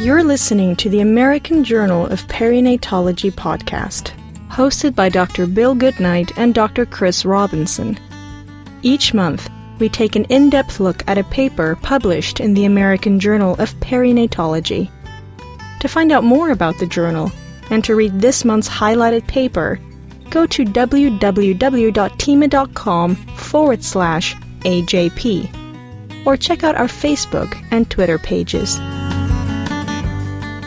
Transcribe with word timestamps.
You're 0.00 0.24
listening 0.24 0.74
to 0.76 0.88
the 0.88 1.00
American 1.00 1.62
Journal 1.62 2.06
of 2.06 2.26
Perinatology 2.26 3.30
podcast, 3.30 4.12
hosted 4.48 4.94
by 4.94 5.10
Dr. 5.10 5.46
Bill 5.46 5.74
Goodnight 5.74 6.38
and 6.38 6.54
Dr. 6.54 6.86
Chris 6.86 7.26
Robinson. 7.26 7.98
Each 8.80 9.12
month, 9.12 9.50
we 9.78 9.90
take 9.90 10.16
an 10.16 10.24
in 10.30 10.48
depth 10.48 10.80
look 10.80 11.02
at 11.06 11.18
a 11.18 11.24
paper 11.24 11.76
published 11.82 12.40
in 12.40 12.54
the 12.54 12.64
American 12.64 13.20
Journal 13.20 13.56
of 13.58 13.78
Perinatology. 13.78 14.90
To 15.80 15.88
find 15.88 16.12
out 16.12 16.24
more 16.24 16.48
about 16.48 16.78
the 16.78 16.86
journal 16.86 17.30
and 17.68 17.84
to 17.84 17.94
read 17.94 18.22
this 18.22 18.42
month's 18.42 18.70
highlighted 18.70 19.26
paper, 19.26 19.78
go 20.30 20.46
to 20.46 20.64
www.thieme.com 20.64 23.16
forward 23.16 23.84
slash 23.84 24.34
AJP 24.60 26.26
or 26.26 26.38
check 26.38 26.64
out 26.64 26.76
our 26.76 26.88
Facebook 26.88 27.54
and 27.70 27.90
Twitter 27.90 28.16
pages. 28.16 28.80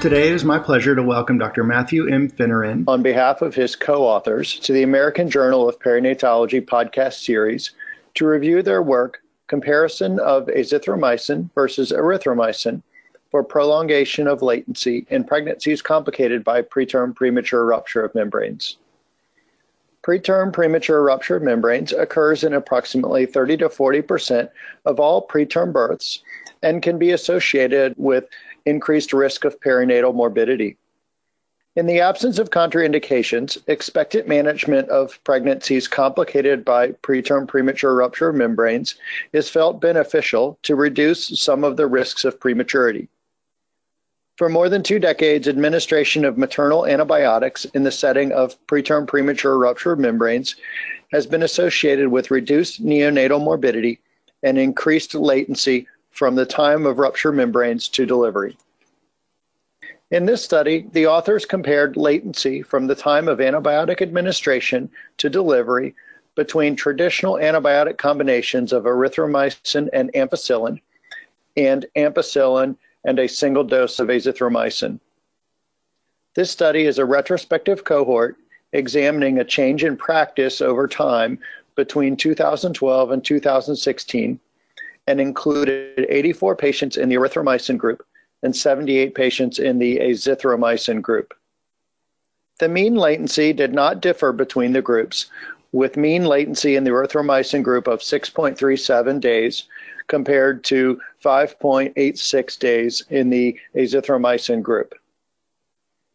Today 0.03 0.27
it 0.27 0.33
is 0.33 0.43
my 0.43 0.59
pleasure 0.59 0.93
to 0.95 1.01
welcome 1.01 1.37
Dr. 1.37 1.63
Matthew 1.63 2.13
M. 2.13 2.29
Finneran 2.29 2.83
on 2.89 3.01
behalf 3.01 3.41
of 3.41 3.55
his 3.55 3.77
co 3.77 4.03
authors 4.03 4.59
to 4.59 4.73
the 4.73 4.83
American 4.83 5.29
Journal 5.29 5.69
of 5.69 5.79
Perinatology 5.79 6.59
podcast 6.59 7.23
series 7.23 7.71
to 8.15 8.27
review 8.27 8.61
their 8.61 8.83
work 8.83 9.21
Comparison 9.47 10.19
of 10.19 10.47
Azithromycin 10.47 11.49
versus 11.55 11.93
Erythromycin 11.93 12.81
for 13.31 13.45
Prolongation 13.45 14.27
of 14.27 14.41
Latency 14.41 15.07
in 15.09 15.23
Pregnancies 15.23 15.81
Complicated 15.81 16.43
by 16.43 16.61
Preterm 16.61 17.15
Premature 17.15 17.65
Rupture 17.65 18.03
of 18.03 18.13
Membranes. 18.13 18.75
Preterm 20.03 20.51
premature 20.51 21.01
rupture 21.01 21.37
of 21.37 21.43
membranes 21.43 21.93
occurs 21.93 22.43
in 22.43 22.53
approximately 22.53 23.25
30 23.25 23.57
to 23.57 23.69
40 23.69 24.01
percent 24.01 24.49
of 24.85 24.99
all 24.99 25.25
preterm 25.25 25.71
births 25.71 26.21
and 26.61 26.81
can 26.81 26.97
be 26.97 27.11
associated 27.11 27.93
with 27.97 28.25
increased 28.65 29.13
risk 29.13 29.45
of 29.45 29.59
perinatal 29.61 30.13
morbidity. 30.13 30.77
In 31.75 31.87
the 31.87 32.01
absence 32.01 32.37
of 32.37 32.51
contraindications, 32.51 33.57
expectant 33.67 34.27
management 34.27 34.89
of 34.89 35.23
pregnancies 35.23 35.87
complicated 35.87 36.63
by 36.63 36.89
preterm 36.91 37.47
premature 37.47 37.95
rupture 37.95 38.29
of 38.29 38.35
membranes 38.35 38.95
is 39.31 39.49
felt 39.49 39.81
beneficial 39.81 40.59
to 40.63 40.75
reduce 40.75 41.39
some 41.39 41.63
of 41.63 41.77
the 41.77 41.87
risks 41.87 42.25
of 42.25 42.39
prematurity. 42.39 43.07
For 44.37 44.49
more 44.49 44.67
than 44.67 44.81
two 44.81 44.97
decades, 44.97 45.47
administration 45.47 46.25
of 46.25 46.39
maternal 46.39 46.87
antibiotics 46.87 47.65
in 47.65 47.83
the 47.83 47.91
setting 47.91 48.31
of 48.31 48.57
preterm 48.65 49.07
premature 49.07 49.57
rupture 49.57 49.91
of 49.91 49.99
membranes 49.99 50.55
has 51.11 51.27
been 51.27 51.43
associated 51.43 52.07
with 52.07 52.31
reduced 52.31 52.83
neonatal 52.83 53.39
morbidity 53.39 53.99
and 54.41 54.57
increased 54.57 55.13
latency 55.13 55.87
from 56.09 56.33
the 56.33 56.47
time 56.47 56.87
of 56.87 56.97
rupture 56.97 57.31
membranes 57.31 57.87
to 57.89 58.07
delivery. 58.07 58.57
In 60.09 60.25
this 60.25 60.43
study, 60.43 60.87
the 60.91 61.07
authors 61.07 61.45
compared 61.45 61.95
latency 61.95 62.63
from 62.63 62.87
the 62.87 62.95
time 62.95 63.27
of 63.27 63.37
antibiotic 63.37 64.01
administration 64.01 64.89
to 65.17 65.29
delivery 65.29 65.93
between 66.35 66.75
traditional 66.75 67.35
antibiotic 67.35 67.97
combinations 67.97 68.73
of 68.73 68.85
erythromycin 68.85 69.89
and 69.93 70.11
ampicillin 70.13 70.81
and 71.55 71.85
ampicillin 71.95 72.75
and 73.05 73.19
a 73.19 73.27
single 73.27 73.63
dose 73.63 73.99
of 73.99 74.07
azithromycin. 74.07 74.99
This 76.35 76.51
study 76.51 76.85
is 76.85 76.97
a 76.97 77.05
retrospective 77.05 77.83
cohort 77.83 78.37
examining 78.71 79.37
a 79.39 79.43
change 79.45 79.83
in 79.83 79.95
practice 79.95 80.61
over 80.61 80.87
time 80.87 81.39
between 81.75 82.15
2012 82.15 83.11
and 83.11 83.23
2016 83.23 84.39
and 85.07 85.21
included 85.21 86.05
84 86.09 86.55
patients 86.55 86.97
in 86.97 87.09
the 87.09 87.15
erythromycin 87.15 87.77
group 87.77 88.05
and 88.41 88.55
78 88.55 89.15
patients 89.15 89.59
in 89.59 89.79
the 89.79 89.97
azithromycin 89.99 91.01
group. 91.01 91.33
The 92.59 92.69
mean 92.69 92.95
latency 92.95 93.53
did 93.53 93.73
not 93.73 94.01
differ 94.01 94.31
between 94.31 94.73
the 94.73 94.81
groups, 94.81 95.27
with 95.71 95.97
mean 95.97 96.25
latency 96.25 96.75
in 96.75 96.83
the 96.83 96.91
erythromycin 96.91 97.63
group 97.63 97.87
of 97.87 97.99
6.37 97.99 99.19
days 99.19 99.63
compared 100.07 100.63
to 100.65 100.99
5.86 101.23 102.59
days 102.59 103.03
in 103.09 103.29
the 103.29 103.57
azithromycin 103.75 104.61
group. 104.61 104.93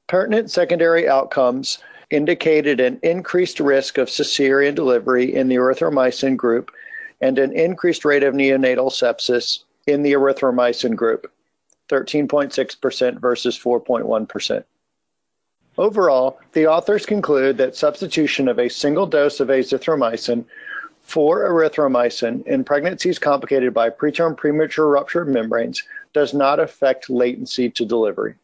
Pertinent 0.08 0.50
secondary 0.50 1.08
outcomes 1.08 1.78
indicated 2.10 2.80
an 2.80 2.98
increased 3.02 3.60
risk 3.60 3.98
of 3.98 4.08
cesarean 4.08 4.74
delivery 4.74 5.34
in 5.34 5.48
the 5.48 5.56
erythromycin 5.56 6.36
group 6.36 6.70
and 7.20 7.38
an 7.38 7.52
increased 7.52 8.04
rate 8.04 8.22
of 8.22 8.34
neonatal 8.34 8.90
sepsis 8.90 9.64
in 9.86 10.02
the 10.02 10.12
erythromycin 10.12 10.94
group, 10.96 11.30
13.6% 11.90 13.20
versus 13.20 13.58
4.1%. 13.58 14.64
Overall, 15.76 16.40
the 16.52 16.66
authors 16.66 17.06
conclude 17.06 17.56
that 17.58 17.76
substitution 17.76 18.48
of 18.48 18.58
a 18.58 18.68
single 18.68 19.06
dose 19.06 19.40
of 19.40 19.48
azithromycin 19.48 20.44
for 21.08 21.40
erythromycin 21.40 22.46
in 22.46 22.62
pregnancies 22.62 23.18
complicated 23.18 23.72
by 23.72 23.88
preterm 23.88 24.36
premature 24.36 24.86
rupture 24.86 25.22
of 25.22 25.28
membranes 25.28 25.82
does 26.12 26.34
not 26.34 26.60
affect 26.60 27.08
latency 27.08 27.70
to 27.70 27.86
delivery. 27.86 28.34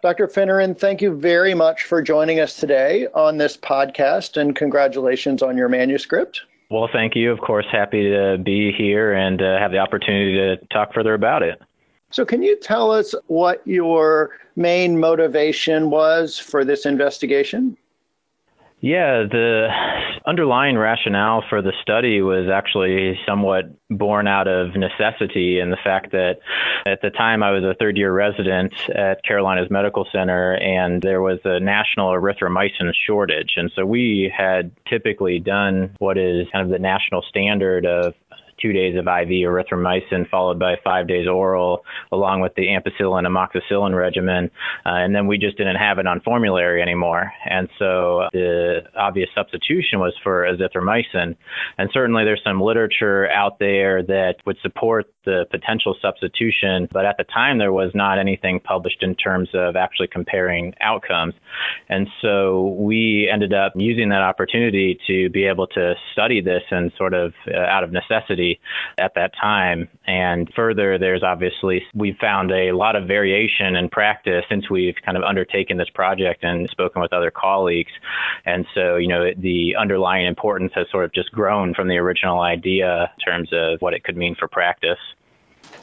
Dr. 0.00 0.28
Finneran, 0.28 0.78
thank 0.78 1.02
you 1.02 1.12
very 1.12 1.54
much 1.54 1.82
for 1.82 2.00
joining 2.00 2.38
us 2.38 2.56
today 2.56 3.08
on 3.14 3.36
this 3.36 3.56
podcast 3.56 4.40
and 4.40 4.54
congratulations 4.54 5.42
on 5.42 5.56
your 5.56 5.68
manuscript. 5.68 6.42
Well, 6.70 6.88
thank 6.92 7.16
you. 7.16 7.32
Of 7.32 7.40
course, 7.40 7.66
happy 7.70 8.10
to 8.10 8.38
be 8.38 8.70
here 8.70 9.12
and 9.12 9.42
uh, 9.42 9.58
have 9.58 9.72
the 9.72 9.78
opportunity 9.78 10.34
to 10.36 10.64
talk 10.66 10.94
further 10.94 11.14
about 11.14 11.42
it. 11.42 11.60
So, 12.10 12.24
can 12.24 12.42
you 12.42 12.56
tell 12.56 12.92
us 12.92 13.12
what 13.26 13.60
your 13.66 14.30
main 14.54 15.00
motivation 15.00 15.90
was 15.90 16.38
for 16.38 16.64
this 16.64 16.86
investigation? 16.86 17.76
Yeah, 18.82 19.22
the 19.30 19.68
underlying 20.26 20.76
rationale 20.76 21.44
for 21.48 21.62
the 21.62 21.72
study 21.82 22.20
was 22.20 22.48
actually 22.52 23.16
somewhat 23.24 23.66
born 23.88 24.26
out 24.26 24.48
of 24.48 24.74
necessity 24.74 25.60
and 25.60 25.72
the 25.72 25.78
fact 25.84 26.10
that 26.10 26.38
at 26.84 27.00
the 27.00 27.10
time 27.10 27.44
I 27.44 27.52
was 27.52 27.62
a 27.62 27.74
third 27.78 27.96
year 27.96 28.12
resident 28.12 28.74
at 28.90 29.22
Carolinas 29.24 29.70
Medical 29.70 30.06
Center 30.12 30.54
and 30.54 31.00
there 31.00 31.22
was 31.22 31.38
a 31.44 31.60
national 31.60 32.10
erythromycin 32.10 32.92
shortage. 33.06 33.54
And 33.56 33.70
so 33.76 33.86
we 33.86 34.32
had 34.36 34.72
typically 34.88 35.38
done 35.38 35.94
what 35.98 36.18
is 36.18 36.48
kind 36.52 36.64
of 36.64 36.70
the 36.72 36.80
national 36.80 37.22
standard 37.22 37.86
of 37.86 38.14
two 38.62 38.72
days 38.72 38.96
of 38.96 39.06
IV 39.06 39.28
erythromycin 39.28 40.30
followed 40.30 40.58
by 40.58 40.76
five 40.84 41.08
days 41.08 41.26
oral, 41.26 41.84
along 42.12 42.40
with 42.40 42.54
the 42.54 42.68
ampicillin 42.68 43.26
amoxicillin 43.26 43.96
regimen. 43.96 44.50
Uh, 44.86 45.02
and 45.02 45.14
then 45.14 45.26
we 45.26 45.36
just 45.36 45.56
didn't 45.56 45.76
have 45.76 45.98
it 45.98 46.06
on 46.06 46.20
formulary 46.20 46.80
anymore. 46.80 47.32
And 47.44 47.68
so 47.78 48.28
the 48.32 48.82
obvious 48.96 49.28
substitution 49.34 49.98
was 49.98 50.14
for 50.22 50.44
azithromycin. 50.44 51.36
And 51.78 51.90
certainly 51.92 52.24
there's 52.24 52.42
some 52.44 52.60
literature 52.60 53.28
out 53.30 53.58
there 53.58 54.02
that 54.02 54.36
would 54.46 54.58
support 54.62 55.06
the 55.24 55.46
potential 55.50 55.96
substitution, 56.00 56.88
but 56.92 57.04
at 57.04 57.16
the 57.16 57.24
time 57.24 57.58
there 57.58 57.72
was 57.72 57.90
not 57.94 58.18
anything 58.18 58.60
published 58.60 59.02
in 59.02 59.14
terms 59.14 59.48
of 59.54 59.76
actually 59.76 60.08
comparing 60.08 60.74
outcomes. 60.80 61.34
And 61.88 62.08
so 62.20 62.76
we 62.78 63.28
ended 63.32 63.52
up 63.52 63.72
using 63.76 64.08
that 64.10 64.22
opportunity 64.22 64.98
to 65.06 65.30
be 65.30 65.44
able 65.44 65.66
to 65.68 65.94
study 66.12 66.40
this 66.40 66.62
and 66.70 66.92
sort 66.96 67.14
of 67.14 67.32
uh, 67.48 67.58
out 67.58 67.84
of 67.84 67.92
necessity 67.92 68.51
at 68.98 69.14
that 69.14 69.32
time. 69.40 69.88
And 70.06 70.50
further, 70.54 70.98
there's 70.98 71.22
obviously, 71.22 71.82
we've 71.94 72.16
found 72.20 72.50
a 72.50 72.72
lot 72.72 72.96
of 72.96 73.06
variation 73.06 73.76
in 73.76 73.88
practice 73.88 74.44
since 74.48 74.68
we've 74.70 74.96
kind 75.04 75.16
of 75.16 75.22
undertaken 75.22 75.76
this 75.76 75.90
project 75.90 76.44
and 76.44 76.68
spoken 76.70 77.02
with 77.02 77.12
other 77.12 77.30
colleagues. 77.30 77.92
And 78.44 78.66
so, 78.74 78.96
you 78.96 79.08
know, 79.08 79.30
the 79.36 79.76
underlying 79.78 80.26
importance 80.26 80.72
has 80.74 80.86
sort 80.90 81.04
of 81.04 81.12
just 81.12 81.30
grown 81.32 81.74
from 81.74 81.88
the 81.88 81.96
original 81.96 82.40
idea 82.40 83.10
in 83.18 83.24
terms 83.24 83.48
of 83.52 83.80
what 83.80 83.94
it 83.94 84.04
could 84.04 84.16
mean 84.16 84.34
for 84.34 84.48
practice. 84.48 84.98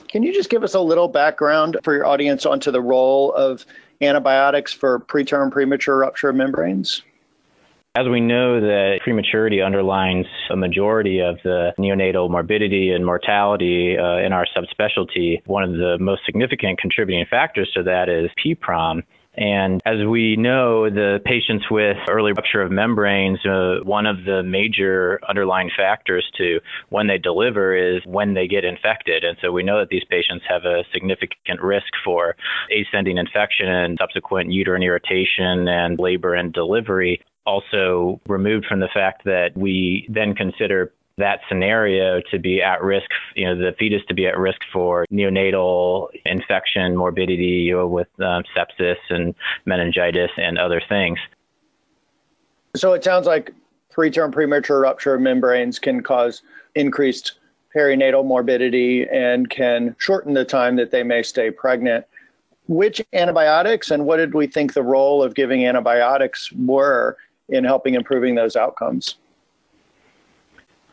Can 0.09 0.23
you 0.23 0.33
just 0.33 0.49
give 0.49 0.63
us 0.63 0.73
a 0.73 0.79
little 0.79 1.07
background 1.07 1.77
for 1.83 1.93
your 1.93 2.05
audience 2.05 2.45
onto 2.45 2.71
the 2.71 2.81
role 2.81 3.31
of 3.33 3.65
antibiotics 4.01 4.73
for 4.73 4.99
preterm 4.99 5.51
premature 5.51 5.97
rupture 5.97 6.29
of 6.29 6.35
membranes? 6.35 7.03
As 7.95 8.07
we 8.07 8.21
know 8.21 8.61
that 8.61 8.99
prematurity 9.03 9.63
underlines 9.63 10.27
a 10.51 10.55
majority 10.55 11.21
of 11.21 11.39
the 11.43 11.73
neonatal 11.79 12.29
morbidity 12.29 12.91
and 12.91 13.03
mortality 13.03 13.97
uh, 13.97 14.17
in 14.17 14.31
our 14.31 14.45
subspecialty, 14.55 15.41
one 15.47 15.63
of 15.63 15.71
the 15.71 15.97
most 15.99 16.21
significant 16.23 16.77
contributing 16.77 17.25
factors 17.27 17.67
to 17.73 17.81
that 17.83 18.07
is 18.07 18.29
PPROM. 18.45 19.01
And 19.33 19.81
as 19.85 20.05
we 20.07 20.35
know, 20.35 20.89
the 20.89 21.19
patients 21.25 21.65
with 21.71 21.97
early 22.09 22.31
rupture 22.31 22.61
of 22.61 22.71
membranes, 22.71 23.39
uh, 23.43 23.77
one 23.83 24.05
of 24.05 24.23
the 24.23 24.43
major 24.43 25.19
underlying 25.27 25.71
factors 25.75 26.29
to 26.37 26.59
when 26.89 27.07
they 27.07 27.17
deliver 27.17 27.75
is 27.75 28.03
when 28.05 28.35
they 28.35 28.47
get 28.47 28.65
infected. 28.65 29.23
And 29.23 29.35
so 29.41 29.51
we 29.51 29.63
know 29.63 29.79
that 29.79 29.89
these 29.89 30.03
patients 30.09 30.45
have 30.47 30.65
a 30.65 30.83
significant 30.93 31.61
risk 31.61 31.87
for 32.05 32.35
ascending 32.69 33.17
infection 33.17 33.67
and 33.67 33.97
subsequent 33.99 34.51
uterine 34.51 34.83
irritation 34.83 35.67
and 35.67 35.97
labor 35.97 36.35
and 36.35 36.53
delivery 36.53 37.21
also 37.49 38.21
removed 38.27 38.65
from 38.67 38.79
the 38.79 38.89
fact 38.93 39.23
that 39.25 39.49
we 39.55 40.05
then 40.07 40.35
consider 40.35 40.93
that 41.17 41.39
scenario 41.49 42.21
to 42.31 42.39
be 42.39 42.61
at 42.61 42.81
risk, 42.81 43.09
you 43.35 43.45
know, 43.45 43.55
the 43.55 43.75
fetus 43.77 44.01
to 44.07 44.13
be 44.13 44.25
at 44.25 44.37
risk 44.37 44.59
for 44.71 45.05
neonatal 45.11 46.07
infection, 46.25 46.95
morbidity 46.95 47.73
with 47.73 48.07
um, 48.19 48.43
sepsis 48.55 48.95
and 49.09 49.35
meningitis 49.65 50.31
and 50.37 50.57
other 50.57 50.81
things. 50.87 51.19
So 52.75 52.93
it 52.93 53.03
sounds 53.03 53.25
like 53.25 53.53
preterm 53.91 54.31
premature 54.31 54.79
rupture 54.79 55.15
of 55.15 55.21
membranes 55.21 55.79
can 55.79 56.01
cause 56.01 56.43
increased 56.75 57.39
perinatal 57.75 58.25
morbidity 58.25 59.07
and 59.09 59.49
can 59.49 59.95
shorten 59.99 60.33
the 60.33 60.45
time 60.45 60.75
that 60.77 60.91
they 60.91 61.03
may 61.03 61.23
stay 61.23 61.51
pregnant. 61.51 62.05
Which 62.67 63.01
antibiotics 63.13 63.89
and 63.91 64.05
what 64.05 64.17
did 64.17 64.35
we 64.35 64.45
think 64.45 64.73
the 64.73 64.83
role 64.83 65.23
of 65.23 65.33
giving 65.33 65.65
antibiotics 65.65 66.51
were 66.53 67.17
in 67.49 67.63
helping 67.63 67.95
improving 67.95 68.35
those 68.35 68.55
outcomes? 68.55 69.15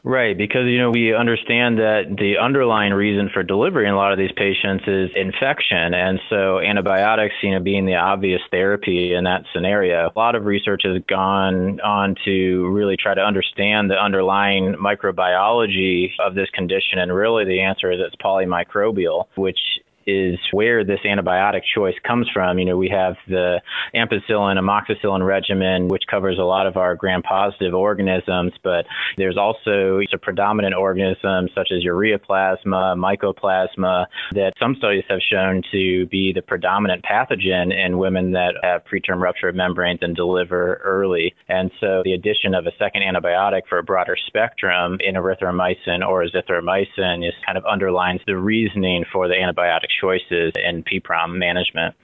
Right, 0.08 0.38
because 0.38 0.67
you 0.67 0.79
know 0.79 0.93
we 0.93 1.12
understand 1.12 1.79
that 1.79 2.14
the 2.17 2.38
underlying 2.38 2.94
reason 2.94 3.29
for 3.35 3.43
delivery 3.43 3.88
in 3.88 3.93
a 3.93 3.97
lot 3.97 4.12
of 4.12 4.19
these 4.19 4.31
patients 4.37 4.85
is 4.87 5.11
infection, 5.17 5.94
and 5.94 6.20
so 6.31 6.61
antibiotics, 6.61 7.35
you 7.43 7.50
know, 7.50 7.58
being 7.58 7.87
the 7.87 7.97
obvious 7.97 8.41
therapy 8.53 9.14
in 9.14 9.25
that 9.25 9.43
scenario. 9.53 10.06
A 10.06 10.17
lot 10.17 10.37
of 10.37 10.44
research 10.44 10.82
has 10.85 11.03
gone 11.08 11.81
on 11.81 12.14
to 12.25 12.69
really 12.69 12.97
try 12.97 13.14
to 13.14 13.20
understand 13.20 13.91
the 13.91 13.97
underlying 13.97 14.75
microbiology 14.75 16.12
of 16.20 16.37
this 16.37 16.50
condition, 16.50 17.00
and 17.00 17.12
really 17.12 17.44
the 17.44 17.62
answer 17.62 17.91
is 17.91 17.99
it's 18.00 18.14
polymicrobial, 18.23 19.25
which 19.35 19.58
is 20.06 20.38
where 20.53 20.85
this 20.85 21.00
antibiotic 21.05 21.62
choice 21.75 21.94
comes 22.06 22.29
from. 22.32 22.58
You 22.58 22.64
know, 22.64 22.76
we 22.76 22.88
have 22.88 23.17
the 23.29 23.61
ampicillin, 23.94 24.58
amoxicillin 24.58 25.26
regimen, 25.26 25.88
which 25.88 26.05
covers 26.11 26.38
a 26.38 26.44
lot 26.44 26.67
of 26.67 26.76
our 26.76 26.94
gram-positive 26.94 27.75
organisms, 27.75 28.53
but 28.62 28.87
there's 29.17 29.37
also 29.37 30.00
a 30.12 30.19
predominant 30.19 30.75
organisms 30.75 31.50
such 31.55 31.69
as 31.73 31.85
ureaplasma, 31.85 32.97
mycoplasma, 32.97 34.06
that 34.32 34.53
some 34.58 34.75
studies 34.76 35.05
have 35.08 35.20
shown 35.20 35.62
to 35.73 36.06
be 36.06 36.32
the 36.32 36.43
predominant 36.43 37.05
pathogen 37.05 37.73
in 37.75 37.99
women 37.99 38.32
that 38.32 38.55
have 38.62 38.82
preterm 38.85 39.20
rupture 39.20 39.49
of 39.49 39.55
membranes 39.55 39.99
and 40.03 40.14
deliver 40.14 40.81
early. 40.85 41.35
And 41.49 41.70
so 41.81 42.03
the 42.05 42.12
addition 42.12 42.55
of 42.55 42.67
a 42.67 42.73
second 42.79 43.03
antibiotic 43.03 43.62
for 43.69 43.79
a 43.79 43.82
broader 43.82 44.17
spectrum 44.26 44.99
in 45.00 45.14
erythromycin 45.14 46.06
or 46.06 46.25
azithromycin 46.25 47.26
is 47.26 47.35
kind 47.44 47.58
of 47.58 47.64
underlines 47.67 48.20
the 48.26 48.37
reasoning 48.37 49.05
for 49.12 49.29
the 49.29 49.35
antibiotic 49.35 49.91
choices 50.00 50.52
in 50.56 50.82
PPROM 50.84 51.37
management. 51.37 51.94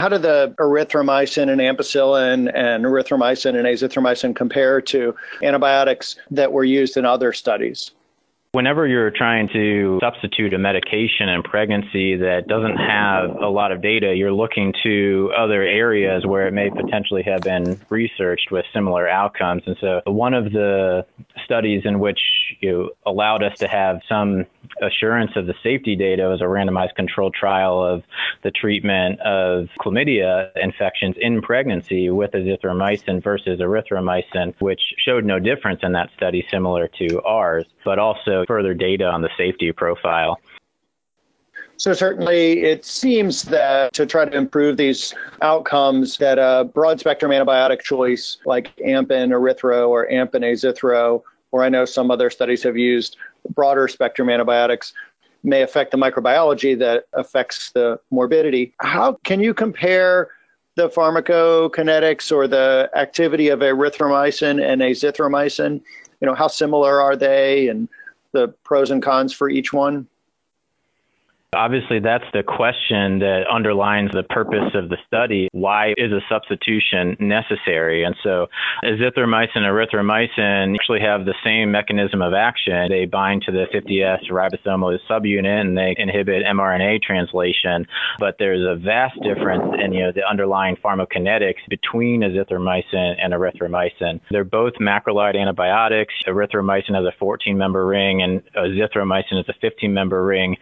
How 0.00 0.08
do 0.08 0.18
the 0.18 0.54
erythromycin 0.58 1.48
and 1.48 1.60
ampicillin 1.60 2.50
and 2.54 2.84
erythromycin 2.84 3.56
and 3.56 3.66
azithromycin 3.66 4.34
compare 4.34 4.80
to 4.82 5.14
antibiotics 5.42 6.16
that 6.32 6.52
were 6.52 6.64
used 6.64 6.96
in 6.96 7.04
other 7.04 7.32
studies? 7.32 7.92
Whenever 8.52 8.86
you're 8.86 9.10
trying 9.10 9.48
to 9.52 9.98
substitute 10.00 10.52
a 10.52 10.58
medication 10.58 11.28
in 11.28 11.42
pregnancy 11.42 12.16
that 12.16 12.46
doesn't 12.46 12.76
have 12.76 13.30
a 13.42 13.48
lot 13.48 13.72
of 13.72 13.82
data, 13.82 14.14
you're 14.14 14.32
looking 14.32 14.72
to 14.84 15.32
other 15.36 15.62
areas 15.62 16.24
where 16.26 16.46
it 16.46 16.52
may 16.52 16.70
potentially 16.70 17.22
have 17.22 17.42
been 17.42 17.80
researched 17.88 18.52
with 18.52 18.64
similar 18.72 19.08
outcomes. 19.08 19.62
And 19.66 19.76
so, 19.80 20.02
one 20.06 20.34
of 20.34 20.52
the 20.52 21.04
studies 21.44 21.82
in 21.84 21.98
which 21.98 22.20
you 22.60 22.90
allowed 23.06 23.42
us 23.42 23.58
to 23.58 23.68
have 23.68 24.00
some 24.08 24.46
assurance 24.82 25.32
of 25.36 25.46
the 25.46 25.54
safety 25.62 25.96
data 25.96 26.30
as 26.34 26.40
a 26.40 26.44
randomized 26.44 26.94
controlled 26.94 27.34
trial 27.34 27.82
of 27.82 28.02
the 28.42 28.50
treatment 28.50 29.20
of 29.20 29.68
chlamydia 29.80 30.50
infections 30.56 31.16
in 31.18 31.40
pregnancy 31.42 32.10
with 32.10 32.32
azithromycin 32.32 33.22
versus 33.22 33.60
erythromycin, 33.60 34.54
which 34.60 34.80
showed 34.98 35.24
no 35.24 35.38
difference 35.38 35.80
in 35.82 35.92
that 35.92 36.10
study, 36.16 36.46
similar 36.50 36.88
to 36.88 37.20
ours, 37.22 37.64
but 37.84 37.98
also 37.98 38.44
further 38.46 38.74
data 38.74 39.04
on 39.04 39.22
the 39.22 39.30
safety 39.36 39.72
profile. 39.72 40.38
So 41.76 41.92
certainly, 41.92 42.62
it 42.62 42.84
seems 42.84 43.42
that 43.42 43.92
to 43.94 44.06
try 44.06 44.24
to 44.24 44.36
improve 44.36 44.76
these 44.76 45.12
outcomes, 45.42 46.16
that 46.18 46.38
a 46.38 46.64
broad 46.64 47.00
spectrum 47.00 47.32
antibiotic 47.32 47.80
choice 47.80 48.38
like 48.46 48.74
Ampin, 48.76 49.30
Erythro, 49.30 49.88
or 49.88 50.06
Ampin 50.08 50.42
Azithro, 50.42 51.22
or 51.54 51.62
I 51.62 51.68
know 51.68 51.84
some 51.84 52.10
other 52.10 52.30
studies 52.30 52.64
have 52.64 52.76
used 52.76 53.16
broader 53.50 53.86
spectrum 53.86 54.28
antibiotics, 54.28 54.92
may 55.44 55.62
affect 55.62 55.92
the 55.92 55.96
microbiology 55.96 56.76
that 56.80 57.04
affects 57.12 57.70
the 57.70 58.00
morbidity. 58.10 58.74
How 58.80 59.20
can 59.22 59.38
you 59.38 59.54
compare 59.54 60.30
the 60.74 60.88
pharmacokinetics 60.88 62.32
or 62.32 62.48
the 62.48 62.90
activity 62.96 63.50
of 63.50 63.60
erythromycin 63.60 64.60
and 64.60 64.82
azithromycin? 64.82 65.80
You 66.20 66.26
know, 66.26 66.34
how 66.34 66.48
similar 66.48 67.00
are 67.00 67.14
they, 67.14 67.68
and 67.68 67.88
the 68.32 68.48
pros 68.64 68.90
and 68.90 69.00
cons 69.00 69.32
for 69.32 69.48
each 69.48 69.72
one? 69.72 70.08
Obviously, 71.54 72.00
that's 72.00 72.24
the 72.32 72.42
question 72.42 73.20
that 73.20 73.44
underlines 73.50 74.10
the 74.12 74.22
purpose 74.22 74.74
of 74.74 74.88
the 74.88 74.96
study. 75.06 75.48
Why 75.52 75.94
is 75.96 76.12
a 76.12 76.20
substitution 76.28 77.16
necessary? 77.20 78.04
And 78.04 78.14
so, 78.22 78.46
azithromycin 78.82 79.56
and 79.56 79.66
erythromycin 79.66 80.74
actually 80.74 81.00
have 81.00 81.24
the 81.24 81.34
same 81.44 81.70
mechanism 81.70 82.22
of 82.22 82.34
action. 82.34 82.88
They 82.88 83.06
bind 83.06 83.42
to 83.42 83.52
the 83.52 83.66
50S 83.72 84.30
ribosomal 84.30 84.98
subunit 85.08 85.60
and 85.60 85.76
they 85.76 85.94
inhibit 85.96 86.44
mRNA 86.44 87.02
translation. 87.02 87.86
But 88.18 88.36
there's 88.38 88.66
a 88.66 88.76
vast 88.76 89.20
difference 89.22 89.74
in 89.82 89.92
you 89.92 90.00
know 90.00 90.12
the 90.12 90.26
underlying 90.28 90.76
pharmacokinetics 90.76 91.66
between 91.68 92.22
azithromycin 92.22 93.14
and 93.22 93.32
erythromycin. 93.32 94.20
They're 94.30 94.44
both 94.44 94.74
macrolide 94.80 95.36
antibiotics. 95.36 96.14
Erythromycin 96.26 96.94
has 96.94 97.04
a 97.04 97.24
14-member 97.24 97.86
ring, 97.86 98.22
and 98.22 98.42
azithromycin 98.56 99.40
is 99.40 99.46
a 99.48 99.54
15-member 99.64 100.24
ring. 100.24 100.56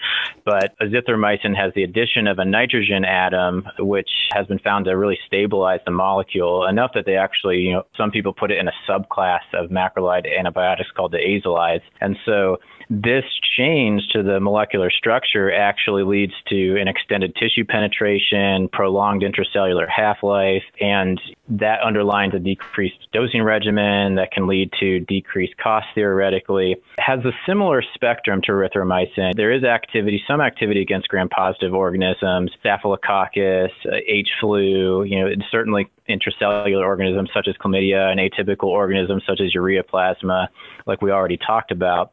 But 0.44 0.74
azithromycin 0.82 1.56
has 1.56 1.72
the 1.74 1.82
addition 1.82 2.26
of 2.26 2.38
a 2.38 2.44
nitrogen 2.44 3.04
atom, 3.04 3.66
which 3.78 4.10
has 4.32 4.46
been 4.46 4.58
found 4.58 4.84
to 4.86 4.92
really 4.92 5.18
stabilize 5.26 5.80
the 5.84 5.90
molecule 5.90 6.66
enough 6.66 6.92
that 6.94 7.06
they 7.06 7.16
actually, 7.16 7.58
you 7.58 7.72
know, 7.72 7.84
some 7.96 8.10
people 8.10 8.32
put 8.32 8.50
it 8.50 8.58
in 8.58 8.68
a 8.68 8.72
subclass 8.88 9.40
of 9.54 9.70
macrolide 9.70 10.26
antibiotics 10.38 10.90
called 10.96 11.12
the 11.12 11.18
azalides. 11.18 11.82
And 12.00 12.16
so 12.24 12.58
this 12.90 13.24
change 13.56 14.02
to 14.12 14.22
the 14.22 14.40
molecular 14.40 14.90
structure 14.90 15.52
actually 15.52 16.02
leads 16.02 16.32
to 16.48 16.80
an 16.80 16.88
extended 16.88 17.34
tissue 17.36 17.64
penetration, 17.64 18.68
prolonged 18.72 19.22
intracellular 19.22 19.86
half 19.88 20.22
life, 20.22 20.62
and 20.80 21.20
that 21.48 21.80
underlines 21.84 22.34
a 22.34 22.38
decreased 22.38 23.08
dosing 23.12 23.42
regimen 23.42 24.14
that 24.16 24.32
can 24.32 24.46
lead 24.46 24.70
to 24.80 25.00
decreased 25.00 25.56
cost 25.58 25.86
theoretically. 25.94 26.72
It 26.72 26.78
has 26.98 27.20
a 27.24 27.32
similar 27.46 27.82
spectrum 27.94 28.40
to 28.42 28.52
erythromycin. 28.52 29.36
There 29.36 29.52
is 29.52 29.64
activity, 29.64 30.22
some 30.26 30.40
activity 30.40 30.71
against 30.80 31.08
gram-positive 31.08 31.74
organisms, 31.74 32.50
Staphylococcus, 32.60 33.70
uh, 33.86 33.96
H. 34.06 34.28
flu, 34.40 35.04
you 35.04 35.20
know, 35.20 35.30
certainly 35.50 35.90
intracellular 36.08 36.84
organisms 36.84 37.30
such 37.34 37.48
as 37.48 37.54
chlamydia 37.56 38.10
and 38.10 38.18
atypical 38.18 38.68
organisms 38.68 39.22
such 39.26 39.40
as 39.40 39.52
ureaplasma, 39.54 40.48
like 40.86 41.02
we 41.02 41.10
already 41.10 41.36
talked 41.36 41.70
about. 41.70 42.12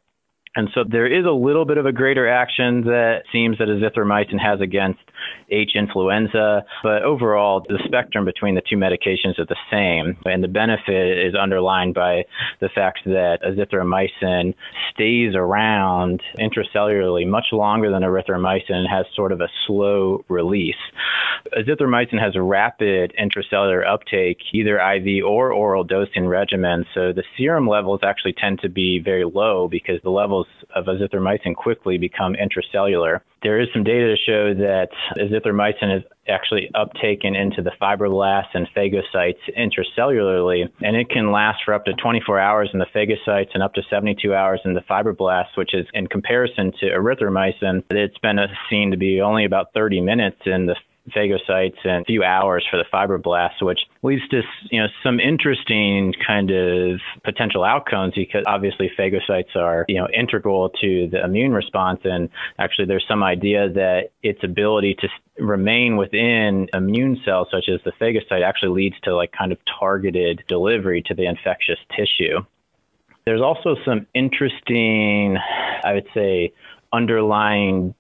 And 0.56 0.68
so 0.74 0.84
there 0.84 1.06
is 1.06 1.26
a 1.26 1.32
little 1.32 1.64
bit 1.64 1.78
of 1.78 1.86
a 1.86 1.92
greater 1.92 2.28
action 2.28 2.82
that 2.86 3.22
seems 3.32 3.60
that 3.60 3.68
azithromycin 3.68 4.40
has 4.42 4.60
against 4.62 5.00
H. 5.52 5.72
influenza, 5.76 6.66
but 6.82 7.04
overall, 7.04 7.64
the 7.68 7.80
spectrum 7.86 8.26
between 8.26 8.56
the 8.56 8.62
two 8.68 8.76
medications 8.76 9.38
are 9.38 9.46
the 9.46 9.56
same. 9.70 10.18
And 10.26 10.44
the 10.44 10.48
benefit 10.48 11.20
is 11.20 11.36
underlined 11.40 11.94
by 11.94 12.24
the 12.62 12.70
fact 12.74 13.02
that 13.06 13.40
azithromycin 13.46 14.56
stays 14.94 15.36
around 15.36 16.22
intracellularly 16.40 17.28
much 17.28 17.48
longer 17.52 17.92
than 17.92 18.02
erythromycin 18.02 18.72
and 18.74 18.90
has 18.90 19.06
sort 19.16 19.32
of 19.32 19.42
a 19.42 19.50
slow 19.68 20.24
release. 20.30 20.76
Azithromycin 21.58 22.20
has 22.20 22.34
rapid 22.36 23.14
intracellular 23.20 23.88
uptake, 23.88 24.40
either 24.54 24.80
IV 24.80 25.24
or 25.26 25.52
oral 25.52 25.84
dosing 25.84 26.28
regimen. 26.28 26.86
So 26.94 27.14
the 27.14 27.24
serum 27.38 27.68
levels 27.68 28.02
actually 28.04 28.34
tend 28.34 28.60
to 28.62 28.70
be 28.70 29.00
very 29.04 29.26
low 29.26 29.68
because 29.68 30.00
the 30.04 30.10
levels 30.10 30.39
of 30.76 30.86
azithromycin 30.86 31.56
quickly 31.56 31.98
become 31.98 32.36
intracellular. 32.36 33.22
There 33.42 33.60
is 33.60 33.70
some 33.74 33.84
data 33.84 34.16
to 34.16 34.18
show 34.18 34.54
that 34.54 34.90
azithromycin 35.18 35.98
is 35.98 36.04
actually 36.28 36.70
uptaken 36.76 37.36
into 37.40 37.62
the 37.62 37.72
fibroblasts 37.82 38.54
and 38.54 38.68
phagocytes 38.76 39.40
intracellularly, 39.58 40.70
and 40.82 40.96
it 40.96 41.10
can 41.10 41.32
last 41.32 41.60
for 41.66 41.74
up 41.74 41.86
to 41.86 41.94
24 41.94 42.40
hours 42.40 42.70
in 42.74 42.80
the 42.80 42.86
phagocytes 42.94 43.50
and 43.54 43.64
up 43.64 43.74
to 43.74 43.82
72 43.90 44.34
hours 44.34 44.60
in 44.66 44.74
the 44.74 44.82
fibroblasts, 44.82 45.56
which 45.56 45.74
is 45.74 45.86
in 45.94 46.08
comparison 46.08 46.72
to 46.80 46.88
erythromycin, 46.88 47.84
it's 47.90 48.18
been 48.20 48.38
seen 48.70 48.92
to 48.92 48.98
be 48.98 49.22
only 49.22 49.46
about 49.46 49.74
30 49.74 50.02
minutes 50.02 50.42
in 50.46 50.66
the 50.66 50.76
phagocytes 51.10 51.78
and 51.84 52.02
a 52.02 52.06
few 52.06 52.24
hours 52.24 52.66
for 52.70 52.78
the 52.78 52.86
fibroblasts, 52.92 53.62
which 53.62 53.80
leads 54.04 54.28
to 54.30 54.42
you 54.72 54.82
know 54.82 54.88
some 55.04 55.20
interesting 55.20 56.14
kind 56.26 56.52
of 56.52 57.00
potential 57.24 57.64
outcomes 57.64 58.14
because 58.16 58.44
obviously 58.48 58.92
phagocytes 58.98 59.56
are 59.56 59.86
you 59.88 60.00
know 60.00 60.08
integral 60.14 60.70
to 60.82 61.08
the 61.12 61.24
immune 61.24 61.54
response, 61.54 62.02
and 62.04 62.30
actually 62.58 62.86
there's 62.86 63.06
some 63.08 63.24
idea 63.24 63.70
that 63.70 64.12
its 64.24 64.44
ability 64.44 64.96
to 65.00 65.08
remain 65.44 65.98
within 65.98 66.68
immune 66.74 67.20
cells 67.24 67.48
such 67.52 67.70
as 67.70 67.80
the 67.86 67.92
phagocyte 67.94 68.44
actually 68.44 68.70
leads 68.70 69.00
to 69.02 69.16
like 69.16 69.32
kind 69.32 69.52
of 69.52 69.58
targeted 69.80 70.44
delivery 70.48 71.02
to 71.06 71.14
the 71.14 71.26
infectious 71.26 71.80
tissue. 71.96 72.40
There's 73.26 73.42
also 73.42 73.76
some 73.86 74.08
interesting, 74.14 75.38
I 75.84 75.94
would 75.94 76.08
say, 76.14 76.54
underlying 76.92 77.94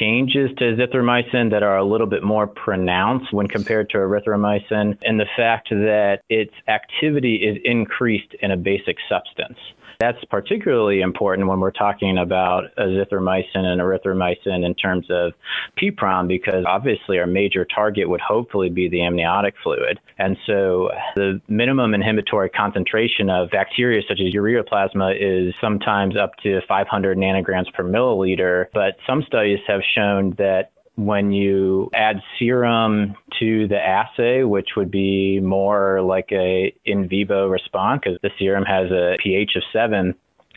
changes 0.00 0.50
to 0.58 0.64
azithromycin 0.64 1.50
that 1.50 1.62
are 1.62 1.76
a 1.76 1.84
little 1.84 2.06
bit 2.06 2.22
more 2.22 2.46
pronounced 2.46 3.32
when 3.32 3.48
compared 3.48 3.90
to 3.90 3.98
erythromycin, 3.98 4.98
and 5.02 5.20
the 5.20 5.26
fact 5.36 5.70
that 5.70 6.18
its 6.28 6.52
activity 6.68 7.36
is 7.36 7.58
increased 7.64 8.34
in 8.40 8.50
a 8.50 8.56
basic 8.56 8.96
substance. 9.08 9.58
That's 10.00 10.22
particularly 10.24 11.00
important 11.00 11.48
when 11.48 11.60
we're 11.60 11.70
talking 11.70 12.18
about 12.18 12.64
azithromycin 12.78 13.56
and 13.56 13.80
erythromycin 13.80 14.64
in 14.64 14.74
terms 14.74 15.06
of 15.10 15.32
PPROM, 15.80 16.28
because 16.28 16.64
obviously 16.66 17.18
our 17.18 17.26
major 17.26 17.64
target 17.64 18.08
would 18.08 18.20
hopefully 18.20 18.70
be 18.70 18.88
the 18.88 19.02
amniotic 19.02 19.54
fluid. 19.62 19.98
And 20.18 20.36
so 20.46 20.90
the 21.16 21.40
minimum 21.48 21.94
inhibitory 21.94 22.50
concentration 22.50 23.30
of 23.30 23.50
bacteria 23.50 24.02
such 24.08 24.20
as 24.20 24.32
ureaplasma 24.34 25.16
is 25.18 25.54
sometimes 25.60 26.16
up 26.16 26.36
to 26.42 26.60
500 26.68 27.18
nanograms 27.18 27.72
per 27.72 27.84
milliliter, 27.84 28.66
but 28.72 28.96
some 29.06 29.22
studies 29.26 29.60
have 29.66 29.80
shown 29.94 30.34
that 30.38 30.70
when 30.96 31.32
you 31.32 31.90
add 31.94 32.16
serum 32.38 33.14
to 33.40 33.66
the 33.68 33.78
assay, 33.78 34.44
which 34.44 34.70
would 34.76 34.90
be 34.90 35.40
more 35.40 36.00
like 36.02 36.28
a 36.30 36.72
in 36.84 37.08
vivo 37.08 37.48
response, 37.48 38.02
because 38.04 38.18
the 38.22 38.30
serum 38.38 38.64
has 38.64 38.90
a 38.90 39.16
pH 39.22 39.52
of 39.56 39.62
seven, 39.72 40.14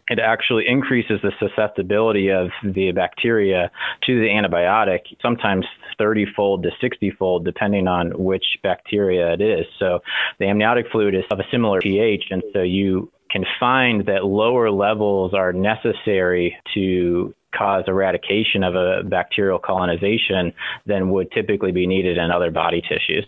it 0.09 0.19
actually 0.19 0.65
increases 0.67 1.19
the 1.21 1.31
susceptibility 1.39 2.29
of 2.29 2.49
the 2.63 2.91
bacteria 2.91 3.69
to 4.05 4.19
the 4.19 4.27
antibiotic, 4.27 5.01
sometimes 5.21 5.65
30 5.97 6.25
fold 6.35 6.63
to 6.63 6.69
60 6.79 7.11
fold, 7.11 7.43
depending 7.43 7.87
on 7.87 8.11
which 8.11 8.45
bacteria 8.63 9.33
it 9.33 9.41
is. 9.41 9.65
So 9.79 9.99
the 10.39 10.45
amniotic 10.45 10.85
fluid 10.91 11.15
is 11.15 11.23
of 11.31 11.39
a 11.39 11.43
similar 11.51 11.81
pH, 11.81 12.25
and 12.29 12.43
so 12.53 12.61
you 12.61 13.11
can 13.29 13.43
find 13.59 14.05
that 14.05 14.23
lower 14.23 14.71
levels 14.71 15.33
are 15.33 15.51
necessary 15.51 16.55
to 16.73 17.33
cause 17.57 17.85
eradication 17.87 18.63
of 18.63 18.75
a 18.75 19.03
bacterial 19.03 19.59
colonization 19.59 20.53
than 20.85 21.09
would 21.09 21.31
typically 21.31 21.71
be 21.71 21.87
needed 21.87 22.17
in 22.17 22.31
other 22.31 22.51
body 22.51 22.81
tissues. 22.81 23.25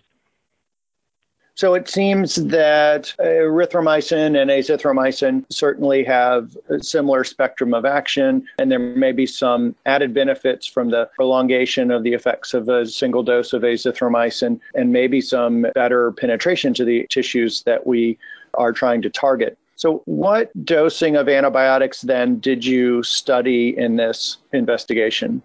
So 1.59 1.73
it 1.73 1.89
seems 1.89 2.35
that 2.35 3.13
erythromycin 3.19 4.41
and 4.41 4.49
azithromycin 4.49 5.43
certainly 5.49 6.05
have 6.05 6.55
a 6.69 6.81
similar 6.81 7.25
spectrum 7.25 7.73
of 7.73 7.83
action, 7.83 8.47
and 8.57 8.71
there 8.71 8.79
may 8.79 9.11
be 9.11 9.25
some 9.25 9.75
added 9.85 10.13
benefits 10.13 10.65
from 10.65 10.89
the 10.89 11.09
prolongation 11.17 11.91
of 11.91 12.03
the 12.03 12.13
effects 12.13 12.53
of 12.53 12.69
a 12.69 12.85
single 12.85 13.23
dose 13.23 13.51
of 13.51 13.63
azithromycin, 13.63 14.57
and 14.73 14.93
maybe 14.93 15.19
some 15.19 15.65
better 15.75 16.13
penetration 16.13 16.73
to 16.75 16.85
the 16.85 17.05
tissues 17.09 17.63
that 17.63 17.85
we 17.85 18.17
are 18.53 18.71
trying 18.71 19.01
to 19.01 19.09
target. 19.09 19.57
So, 19.79 20.01
what 20.03 20.51
dosing 20.65 21.15
of 21.15 21.29
antibiotics 21.29 22.01
then 22.01 22.41
did 22.41 22.65
you 22.65 23.01
study 23.01 23.77
in 23.77 23.95
this 23.95 24.35
investigation? 24.51 25.41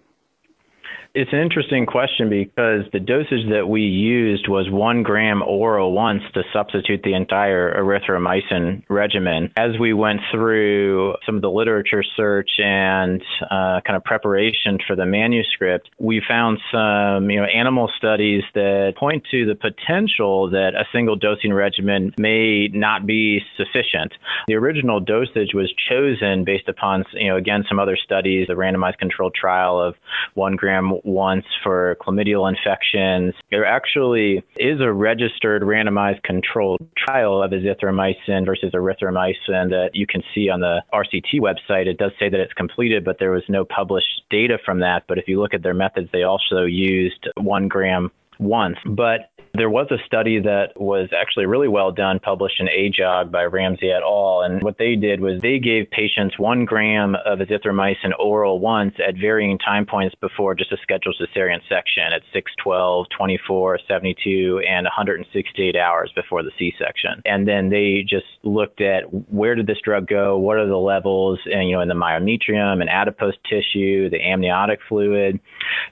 It's 1.15 1.31
an 1.31 1.39
interesting 1.39 1.85
question 1.85 2.29
because 2.29 2.83
the 2.91 2.99
dosage 2.99 3.47
that 3.49 3.69
we 3.69 3.83
used 3.83 4.49
was 4.49 4.69
one 4.69 5.01
gram 5.01 5.41
oral 5.41 5.93
once 5.93 6.21
to 6.33 6.43
substitute 6.51 7.03
the 7.03 7.13
entire 7.13 7.73
erythromycin 7.73 8.83
regimen. 8.89 9.53
As 9.55 9.79
we 9.79 9.93
went 9.93 10.19
through 10.29 11.15
some 11.25 11.37
of 11.37 11.41
the 11.41 11.49
literature 11.49 12.03
search 12.17 12.49
and 12.57 13.23
uh, 13.49 13.79
kind 13.87 13.95
of 13.95 14.03
preparation 14.03 14.77
for 14.85 14.97
the 14.97 15.05
manuscript, 15.05 15.89
we 15.99 16.21
found 16.27 16.59
some 16.69 17.29
you 17.29 17.39
know 17.39 17.45
animal 17.45 17.89
studies 17.95 18.43
that 18.53 18.95
point 18.97 19.23
to 19.31 19.45
the 19.45 19.55
potential 19.55 20.49
that 20.49 20.75
a 20.75 20.83
single 20.91 21.15
dosing 21.15 21.53
regimen 21.53 22.13
may 22.17 22.67
not 22.73 23.05
be 23.05 23.39
sufficient. 23.55 24.11
The 24.49 24.55
original 24.55 24.99
dosage 24.99 25.53
was 25.53 25.73
chosen 25.87 26.43
based 26.43 26.67
upon 26.67 27.05
you 27.13 27.29
know 27.29 27.37
again 27.37 27.63
some 27.69 27.79
other 27.79 27.95
studies, 27.95 28.47
a 28.49 28.53
randomized 28.53 28.97
controlled 28.97 29.33
trial 29.33 29.79
of 29.79 29.95
one 30.33 30.57
gram 30.57 30.91
once 31.05 31.45
for 31.63 31.95
chlamydial 32.01 32.49
infections. 32.49 33.33
There 33.51 33.65
actually 33.65 34.43
is 34.57 34.81
a 34.81 34.91
registered 34.91 35.61
randomized 35.61 36.23
controlled 36.23 36.79
trial 36.97 37.41
of 37.41 37.51
azithromycin 37.51 38.45
versus 38.45 38.71
erythromycin 38.73 39.69
that 39.69 39.91
you 39.93 40.07
can 40.07 40.23
see 40.33 40.49
on 40.49 40.59
the 40.59 40.81
RCT 40.93 41.39
website. 41.39 41.87
It 41.87 41.97
does 41.97 42.11
say 42.19 42.29
that 42.29 42.39
it's 42.39 42.53
completed, 42.53 43.05
but 43.05 43.17
there 43.19 43.31
was 43.31 43.43
no 43.47 43.65
published 43.65 44.23
data 44.29 44.57
from 44.65 44.79
that. 44.79 45.03
But 45.07 45.17
if 45.17 45.27
you 45.27 45.39
look 45.39 45.53
at 45.53 45.63
their 45.63 45.73
methods, 45.73 46.09
they 46.11 46.23
also 46.23 46.63
used 46.63 47.29
one 47.37 47.67
gram 47.67 48.11
once. 48.39 48.77
But 48.85 49.29
there 49.57 49.69
was 49.69 49.87
a 49.91 49.97
study 50.05 50.39
that 50.39 50.73
was 50.75 51.09
actually 51.15 51.45
really 51.45 51.67
well 51.67 51.91
done, 51.91 52.19
published 52.19 52.59
in 52.59 52.67
AJOG 52.67 53.31
by 53.31 53.43
Ramsey 53.45 53.91
et 53.91 54.01
al. 54.01 54.41
And 54.43 54.61
what 54.61 54.77
they 54.77 54.95
did 54.95 55.21
was 55.21 55.41
they 55.41 55.59
gave 55.59 55.89
patients 55.91 56.37
one 56.37 56.65
gram 56.65 57.15
of 57.25 57.39
azithromycin 57.39 58.11
oral 58.19 58.59
once 58.59 58.95
at 59.05 59.15
varying 59.15 59.57
time 59.57 59.85
points 59.85 60.15
before 60.21 60.55
just 60.55 60.71
a 60.71 60.77
scheduled 60.81 61.15
cesarean 61.19 61.59
section 61.69 62.03
at 62.13 62.21
6, 62.33 62.51
12, 62.63 63.07
24, 63.17 63.79
72, 63.87 64.61
and 64.67 64.85
168 64.85 65.75
hours 65.75 66.11
before 66.15 66.43
the 66.43 66.51
C 66.57 66.73
section. 66.77 67.21
And 67.25 67.47
then 67.47 67.69
they 67.69 68.05
just 68.07 68.25
looked 68.43 68.81
at 68.81 69.03
where 69.31 69.55
did 69.55 69.67
this 69.67 69.81
drug 69.83 70.07
go, 70.07 70.37
what 70.37 70.57
are 70.57 70.67
the 70.67 70.77
levels, 70.77 71.39
and 71.45 71.69
you 71.69 71.75
know, 71.75 71.81
in 71.81 71.87
the 71.87 71.95
myometrium 71.95 72.81
and 72.81 72.89
adipose 72.89 73.35
tissue, 73.49 74.09
the 74.09 74.21
amniotic 74.21 74.79
fluid. 74.87 75.39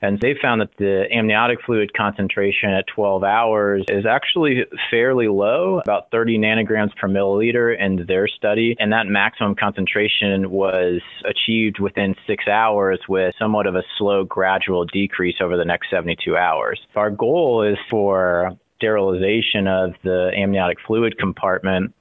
And 0.01 0.19
they 0.19 0.35
found 0.41 0.61
that 0.61 0.71
the 0.77 1.05
amniotic 1.11 1.59
fluid 1.65 1.93
concentration 1.93 2.69
at 2.69 2.85
12 2.93 3.23
hours 3.23 3.52
hours 3.53 3.85
is 3.87 4.05
actually 4.05 4.65
fairly 4.89 5.27
low, 5.27 5.79
about 5.79 6.09
30 6.11 6.37
nanograms 6.37 6.95
per 6.95 7.07
milliliter 7.07 7.77
in 7.79 8.05
their 8.07 8.27
study. 8.27 8.75
And 8.79 8.91
that 8.91 9.07
maximum 9.07 9.55
concentration 9.55 10.49
was 10.49 11.01
achieved 11.25 11.79
within 11.79 12.15
six 12.27 12.47
hours 12.47 12.99
with 13.07 13.33
somewhat 13.37 13.67
of 13.67 13.75
a 13.75 13.83
slow, 13.97 14.23
gradual 14.23 14.85
decrease 14.85 15.35
over 15.41 15.57
the 15.57 15.65
next 15.65 15.89
72 15.89 16.35
hours. 16.35 16.79
Our 16.95 17.11
goal 17.11 17.63
is 17.63 17.77
for 17.89 18.51
sterilization 18.77 19.67
of 19.67 19.93
the 20.03 20.31
amniotic 20.35 20.77
fluid 20.85 21.17
compartment 21.17 21.93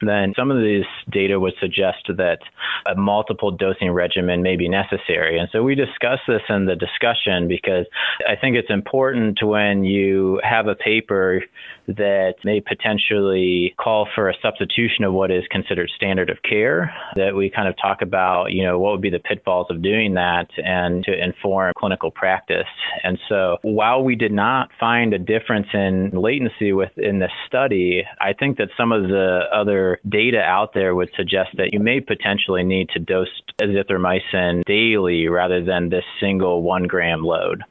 then 0.00 0.32
some 0.36 0.50
of 0.50 0.58
this 0.58 0.86
data 1.10 1.38
would 1.38 1.54
suggest 1.60 2.08
that 2.08 2.38
a 2.86 2.94
multiple 2.94 3.50
dosing 3.50 3.90
regimen 3.90 4.42
may 4.42 4.56
be 4.56 4.68
necessary. 4.68 5.38
And 5.38 5.48
so 5.52 5.62
we 5.62 5.74
discuss 5.74 6.18
this 6.26 6.42
in 6.48 6.66
the 6.66 6.76
discussion 6.76 7.48
because 7.48 7.86
I 8.26 8.36
think 8.36 8.56
it's 8.56 8.70
important 8.70 9.38
when 9.42 9.84
you 9.84 10.40
have 10.42 10.66
a 10.66 10.74
paper 10.74 11.42
that 11.86 12.34
may 12.44 12.60
potentially 12.60 13.74
call 13.78 14.08
for 14.14 14.28
a 14.28 14.34
substitution 14.40 15.04
of 15.04 15.12
what 15.12 15.30
is 15.30 15.42
considered 15.50 15.90
standard 15.96 16.30
of 16.30 16.38
care, 16.48 16.94
that 17.16 17.34
we 17.34 17.50
kind 17.50 17.68
of 17.68 17.74
talk 17.80 18.00
about, 18.02 18.52
you 18.52 18.62
know, 18.62 18.78
what 18.78 18.92
would 18.92 19.00
be 19.00 19.10
the 19.10 19.18
pitfalls 19.18 19.66
of 19.70 19.82
doing 19.82 20.14
that 20.14 20.48
and 20.56 21.04
to 21.04 21.12
inform 21.12 21.72
clinical 21.76 22.10
practice. 22.10 22.66
And 23.02 23.18
so 23.28 23.58
while 23.62 24.02
we 24.02 24.14
did 24.14 24.32
not 24.32 24.70
find 24.78 25.12
a 25.12 25.18
difference 25.18 25.66
in 25.74 26.10
latency 26.12 26.72
within 26.72 27.18
this 27.18 27.32
study, 27.46 28.04
I 28.20 28.32
think 28.32 28.58
that 28.58 28.68
some 28.76 28.92
of 28.92 29.02
the 29.02 29.40
other 29.52 29.89
data 30.08 30.40
out 30.40 30.74
there 30.74 30.94
would 30.94 31.10
suggest 31.16 31.50
that 31.56 31.72
you 31.72 31.80
may 31.80 32.00
potentially 32.00 32.62
need 32.62 32.88
to 32.90 32.98
dose 32.98 33.28
azithromycin 33.60 34.64
daily 34.64 35.28
rather 35.28 35.64
than 35.64 35.88
this 35.88 36.04
single 36.20 36.62
one 36.62 36.84
gram 36.84 37.22
load. 37.22 37.64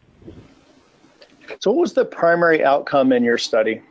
So, 1.59 1.71
what 1.71 1.81
was 1.81 1.93
the 1.93 2.05
primary 2.05 2.63
outcome 2.63 3.11
in 3.11 3.23
your 3.23 3.37
study? 3.37 3.81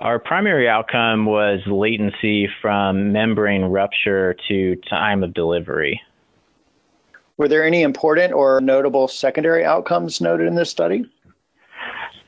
Our 0.00 0.20
primary 0.20 0.68
outcome 0.68 1.26
was 1.26 1.60
latency 1.66 2.48
from 2.62 3.12
membrane 3.12 3.64
rupture 3.64 4.36
to 4.46 4.76
time 4.88 5.24
of 5.24 5.34
delivery. 5.34 6.00
Were 7.36 7.48
there 7.48 7.64
any 7.64 7.82
important 7.82 8.32
or 8.32 8.60
notable 8.60 9.08
secondary 9.08 9.64
outcomes 9.64 10.20
noted 10.20 10.46
in 10.46 10.54
this 10.54 10.70
study? 10.70 11.04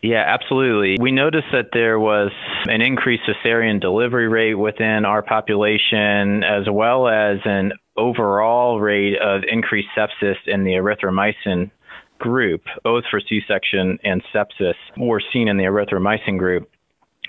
Yeah, 0.02 0.24
absolutely. 0.26 0.96
We 1.00 1.12
noticed 1.12 1.48
that 1.52 1.70
there 1.72 1.98
was 1.98 2.30
an 2.70 2.80
increased 2.80 3.24
cesarean 3.26 3.80
delivery 3.80 4.28
rate 4.28 4.54
within 4.54 5.04
our 5.04 5.22
population, 5.22 6.44
as 6.44 6.68
well 6.70 7.08
as 7.08 7.38
an 7.44 7.72
overall 7.96 8.78
rate 8.78 9.18
of 9.20 9.42
increased 9.50 9.88
sepsis 9.96 10.36
in 10.46 10.62
the 10.62 10.70
erythromycin 10.70 11.70
group, 12.20 12.62
both 12.84 13.02
for 13.10 13.20
C 13.20 13.40
section 13.48 13.98
and 14.04 14.22
sepsis, 14.32 14.74
were 14.96 15.22
seen 15.32 15.48
in 15.48 15.56
the 15.56 15.64
erythromycin 15.64 16.38
group. 16.38 16.70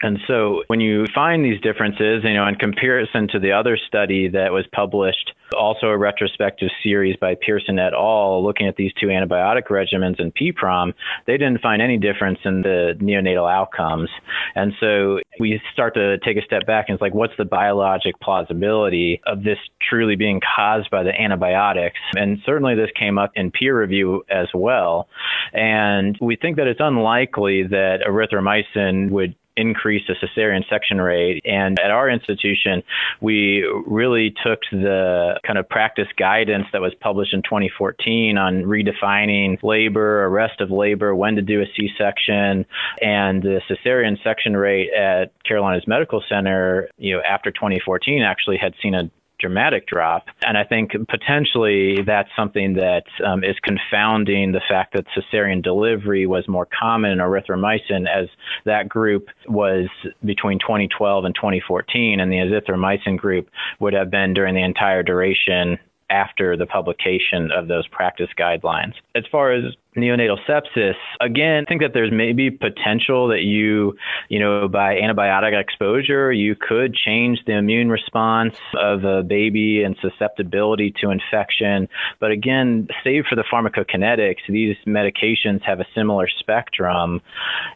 And 0.01 0.19
so 0.27 0.63
when 0.67 0.79
you 0.79 1.05
find 1.13 1.45
these 1.45 1.59
differences, 1.61 2.23
you 2.23 2.33
know, 2.33 2.47
in 2.47 2.55
comparison 2.55 3.27
to 3.29 3.39
the 3.39 3.51
other 3.51 3.77
study 3.77 4.29
that 4.29 4.51
was 4.51 4.65
published, 4.73 5.33
also 5.57 5.87
a 5.87 5.97
retrospective 5.97 6.69
series 6.83 7.15
by 7.17 7.35
Pierson 7.35 7.77
et 7.77 7.93
al., 7.93 8.43
looking 8.43 8.67
at 8.67 8.75
these 8.77 8.91
two 8.99 9.07
antibiotic 9.07 9.67
regimens 9.69 10.19
and 10.19 10.33
PPROM, 10.33 10.93
they 11.27 11.37
didn't 11.37 11.61
find 11.61 11.81
any 11.81 11.97
difference 11.97 12.39
in 12.45 12.61
the 12.61 12.93
neonatal 12.99 13.51
outcomes. 13.51 14.09
And 14.55 14.73
so 14.79 15.19
we 15.39 15.61
start 15.73 15.93
to 15.95 16.17
take 16.19 16.37
a 16.37 16.41
step 16.45 16.65
back 16.65 16.85
and 16.87 16.95
it's 16.95 17.01
like, 17.01 17.13
what's 17.13 17.33
the 17.37 17.45
biologic 17.45 18.19
plausibility 18.21 19.21
of 19.27 19.43
this 19.43 19.57
truly 19.87 20.15
being 20.15 20.41
caused 20.55 20.89
by 20.89 21.03
the 21.03 21.13
antibiotics? 21.19 21.99
And 22.15 22.39
certainly 22.45 22.75
this 22.75 22.89
came 22.97 23.17
up 23.17 23.31
in 23.35 23.51
peer 23.51 23.79
review 23.79 24.23
as 24.29 24.47
well. 24.53 25.07
And 25.53 26.17
we 26.21 26.35
think 26.35 26.57
that 26.57 26.67
it's 26.67 26.79
unlikely 26.81 27.63
that 27.63 27.99
erythromycin 28.07 29.09
would 29.11 29.35
increase 29.57 30.03
the 30.07 30.15
cesarean 30.15 30.67
section 30.69 30.99
rate. 30.99 31.41
And 31.45 31.79
at 31.79 31.91
our 31.91 32.09
institution, 32.09 32.83
we 33.19 33.63
really 33.85 34.33
took 34.43 34.59
the 34.71 35.39
kind 35.45 35.59
of 35.59 35.67
practice 35.69 36.07
guidance 36.17 36.67
that 36.73 36.81
was 36.81 36.93
published 36.99 37.33
in 37.33 37.41
2014 37.43 38.37
on 38.37 38.63
redefining 38.63 39.61
labor, 39.63 40.25
arrest 40.25 40.61
of 40.61 40.71
labor, 40.71 41.15
when 41.15 41.35
to 41.35 41.41
do 41.41 41.61
a 41.61 41.65
C 41.75 41.89
section, 41.97 42.65
and 43.01 43.41
the 43.41 43.61
cesarean 43.69 44.21
section 44.23 44.55
rate 44.55 44.91
at 44.93 45.31
Carolinas 45.43 45.87
Medical 45.87 46.23
Center, 46.27 46.89
you 46.97 47.15
know, 47.15 47.21
after 47.27 47.51
2014 47.51 48.21
actually 48.21 48.57
had 48.57 48.73
seen 48.81 48.95
a 48.95 49.09
dramatic 49.41 49.87
drop. 49.87 50.25
And 50.45 50.57
I 50.57 50.63
think 50.63 50.91
potentially 51.09 52.03
that's 52.05 52.29
something 52.37 52.75
that 52.75 53.03
um, 53.25 53.43
is 53.43 53.55
confounding 53.63 54.51
the 54.51 54.61
fact 54.69 54.93
that 54.93 55.05
cesarean 55.17 55.63
delivery 55.63 56.27
was 56.27 56.47
more 56.47 56.67
common 56.67 57.11
in 57.11 57.17
erythromycin 57.17 58.07
as 58.07 58.29
that 58.65 58.87
group 58.87 59.27
was 59.47 59.89
between 60.23 60.59
2012 60.59 61.25
and 61.25 61.35
2014, 61.35 62.19
and 62.19 62.31
the 62.31 62.37
azithromycin 62.37 63.17
group 63.17 63.49
would 63.79 63.93
have 63.93 64.11
been 64.11 64.33
during 64.33 64.55
the 64.55 64.63
entire 64.63 65.03
duration 65.03 65.77
after 66.11 66.57
the 66.57 66.65
publication 66.65 67.51
of 67.51 67.67
those 67.67 67.87
practice 67.87 68.29
guidelines. 68.37 68.93
As 69.15 69.23
far 69.31 69.51
as 69.51 69.63
neonatal 69.95 70.37
sepsis, 70.47 70.95
again, 71.19 71.63
I 71.63 71.69
think 71.69 71.81
that 71.81 71.91
there's 71.93 72.11
maybe 72.11 72.49
potential 72.49 73.27
that 73.27 73.41
you, 73.41 73.95
you 74.29 74.39
know, 74.39 74.67
by 74.67 74.95
antibiotic 74.95 75.59
exposure, 75.59 76.31
you 76.31 76.55
could 76.55 76.95
change 76.95 77.39
the 77.45 77.57
immune 77.57 77.89
response 77.89 78.55
of 78.73 79.03
a 79.03 79.21
baby 79.21 79.83
and 79.83 79.97
susceptibility 80.01 80.93
to 81.01 81.09
infection. 81.09 81.89
But 82.19 82.31
again, 82.31 82.87
save 83.03 83.25
for 83.29 83.35
the 83.35 83.43
pharmacokinetics, 83.51 84.47
these 84.47 84.77
medications 84.87 85.61
have 85.63 85.81
a 85.81 85.85
similar 85.93 86.27
spectrum, 86.39 87.21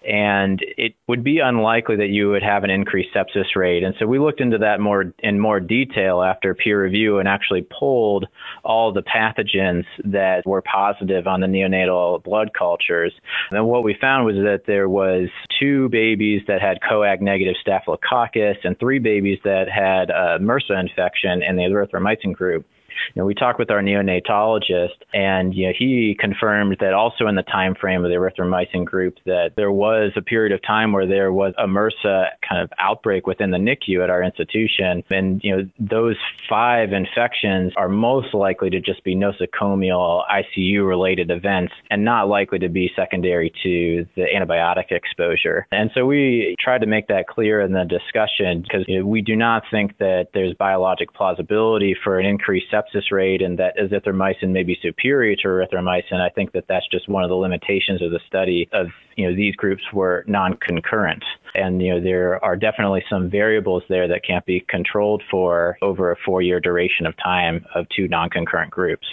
and 0.08 0.64
it 0.78 0.96
would 1.08 1.24
be 1.24 1.40
unlikely 1.40 1.98
that 1.98 2.10
you 2.10 2.30
would 2.30 2.44
have 2.44 2.64
an 2.64 2.70
increased 2.70 3.10
sepsis 3.14 3.56
rate. 3.56 3.84
And 3.84 3.94
so 4.00 4.06
we 4.06 4.20
looked 4.20 4.40
into 4.40 4.58
that 4.60 4.80
more 4.80 5.14
in 5.20 5.40
more 5.40 5.60
detail 5.60 6.22
after 6.22 6.56
peer 6.56 6.82
review 6.82 7.20
and 7.20 7.28
actually 7.28 7.68
pulled 7.78 8.26
all 8.64 8.94
the 8.94 9.04
pathogens 9.04 9.86
that 10.06 10.46
were 10.46 10.62
positive 10.62 11.28
on 11.28 11.42
the 11.42 11.48
neonatal 11.48 12.05
blood 12.24 12.52
cultures. 12.58 13.14
And 13.52 13.68
what 13.68 13.84
we 13.84 13.96
found 14.00 14.26
was 14.26 14.36
that 14.36 14.64
there 14.68 14.90
was 14.90 15.30
two 15.60 15.90
babies 15.90 16.42
that 16.48 16.62
had 16.62 16.80
coag 16.82 17.22
negative 17.22 17.56
staphylococcus 17.62 18.58
and 18.64 18.78
three 18.80 19.00
babies 19.00 19.40
that 19.44 19.70
had 19.70 20.10
a 20.10 20.40
MRSA 20.40 20.80
infection 20.80 21.42
in 21.44 21.56
the 21.56 21.64
erythromycin 21.64 22.34
group. 22.34 22.66
You 23.14 23.22
know, 23.22 23.26
we 23.26 23.34
talked 23.34 23.60
with 23.60 23.72
our 23.72 23.82
neonatologist, 23.82 24.98
and 25.14 25.54
you 25.54 25.68
know, 25.68 25.74
he 25.78 26.16
confirmed 26.20 26.78
that 26.80 26.94
also 26.94 27.28
in 27.28 27.36
the 27.36 27.44
time 27.44 27.76
frame 27.76 28.04
of 28.04 28.10
the 28.10 28.16
erythromycin 28.16 28.86
group 28.86 29.16
that 29.26 29.52
there 29.56 29.72
was 29.72 30.12
a 30.16 30.22
period 30.22 30.52
of 30.52 30.62
time 30.62 30.92
where 30.92 31.08
there 31.08 31.32
was 31.32 31.54
a 31.58 31.68
MRSA 31.68 32.28
kind 32.48 32.62
of 32.62 32.70
outbreak 32.80 33.28
within 33.28 33.52
the 33.52 33.58
NICU 33.58 34.04
at 34.04 34.10
our 34.10 34.24
institution, 34.24 35.04
and 35.10 35.42
you 35.44 35.56
know, 35.56 35.64
those 35.80 36.18
five 36.50 36.94
infections 36.94 37.74
are 37.78 37.90
most 37.90 38.34
likely 38.34 38.70
to 38.70 38.80
just 38.80 39.04
be 39.04 39.16
nosocomial 39.16 40.24
ICU 40.30 40.88
related 40.88 41.32
events 41.32 41.74
and 41.90 42.04
not 42.04 42.28
likely 42.28 42.60
to 42.60 42.70
be 42.70 42.92
secondary 42.96 43.52
to 43.64 44.06
the 44.16 44.26
antibiotic 44.36 44.92
exposure. 44.92 45.68
And 45.72 45.90
so 45.94 46.06
we 46.06 46.56
tried 46.60 46.82
to 46.82 46.88
make 46.88 47.08
that 47.08 47.28
clear 47.28 47.62
in 47.62 47.72
the 47.72 47.84
discussion 47.84 48.62
because 48.62 48.86
you 48.88 49.00
know, 49.00 49.06
we 49.06 49.22
do 49.22 49.36
not 49.36 49.64
think 49.72 49.98
that 49.98 50.28
there's 50.34 50.54
biologic 50.56 51.14
plausibility 51.14 51.96
for 52.04 52.20
an 52.20 52.26
increased 52.26 52.68
sepsis 52.72 52.85
sepsis 52.94 53.12
rate 53.12 53.42
and 53.42 53.58
that 53.60 53.78
azithromycin 53.78 54.50
may 54.50 54.64
be 54.64 54.78
superior 54.82 55.36
to 55.38 55.48
erythromycin, 55.48 56.20
I 56.20 56.30
think 56.30 56.52
that 56.54 56.66
that's 56.68 56.88
just 56.90 57.08
one 57.10 57.24
of 57.24 57.30
the 57.30 57.36
limitations 57.36 58.02
of 58.02 58.12
the 58.12 58.20
study 58.28 58.70
of, 58.74 58.88
you 59.16 59.28
know, 59.28 59.36
these 59.36 59.56
groups 59.56 59.84
were 59.94 60.24
non-concurrent. 60.28 61.24
And, 61.54 61.82
you 61.82 61.94
know, 61.94 62.02
there 62.02 62.44
are 62.44 62.56
definitely 62.56 63.04
some 63.10 63.30
variables 63.30 63.84
there 63.90 64.08
that 64.08 64.26
can't 64.26 64.46
be 64.46 64.60
controlled 64.68 65.24
for 65.30 65.78
over 65.82 66.12
a 66.12 66.16
four-year 66.26 66.60
duration 66.60 67.06
of 67.06 67.16
time 67.18 67.66
of 67.74 67.88
two 67.90 68.08
non-concurrent 68.08 68.72
groups. 68.72 69.08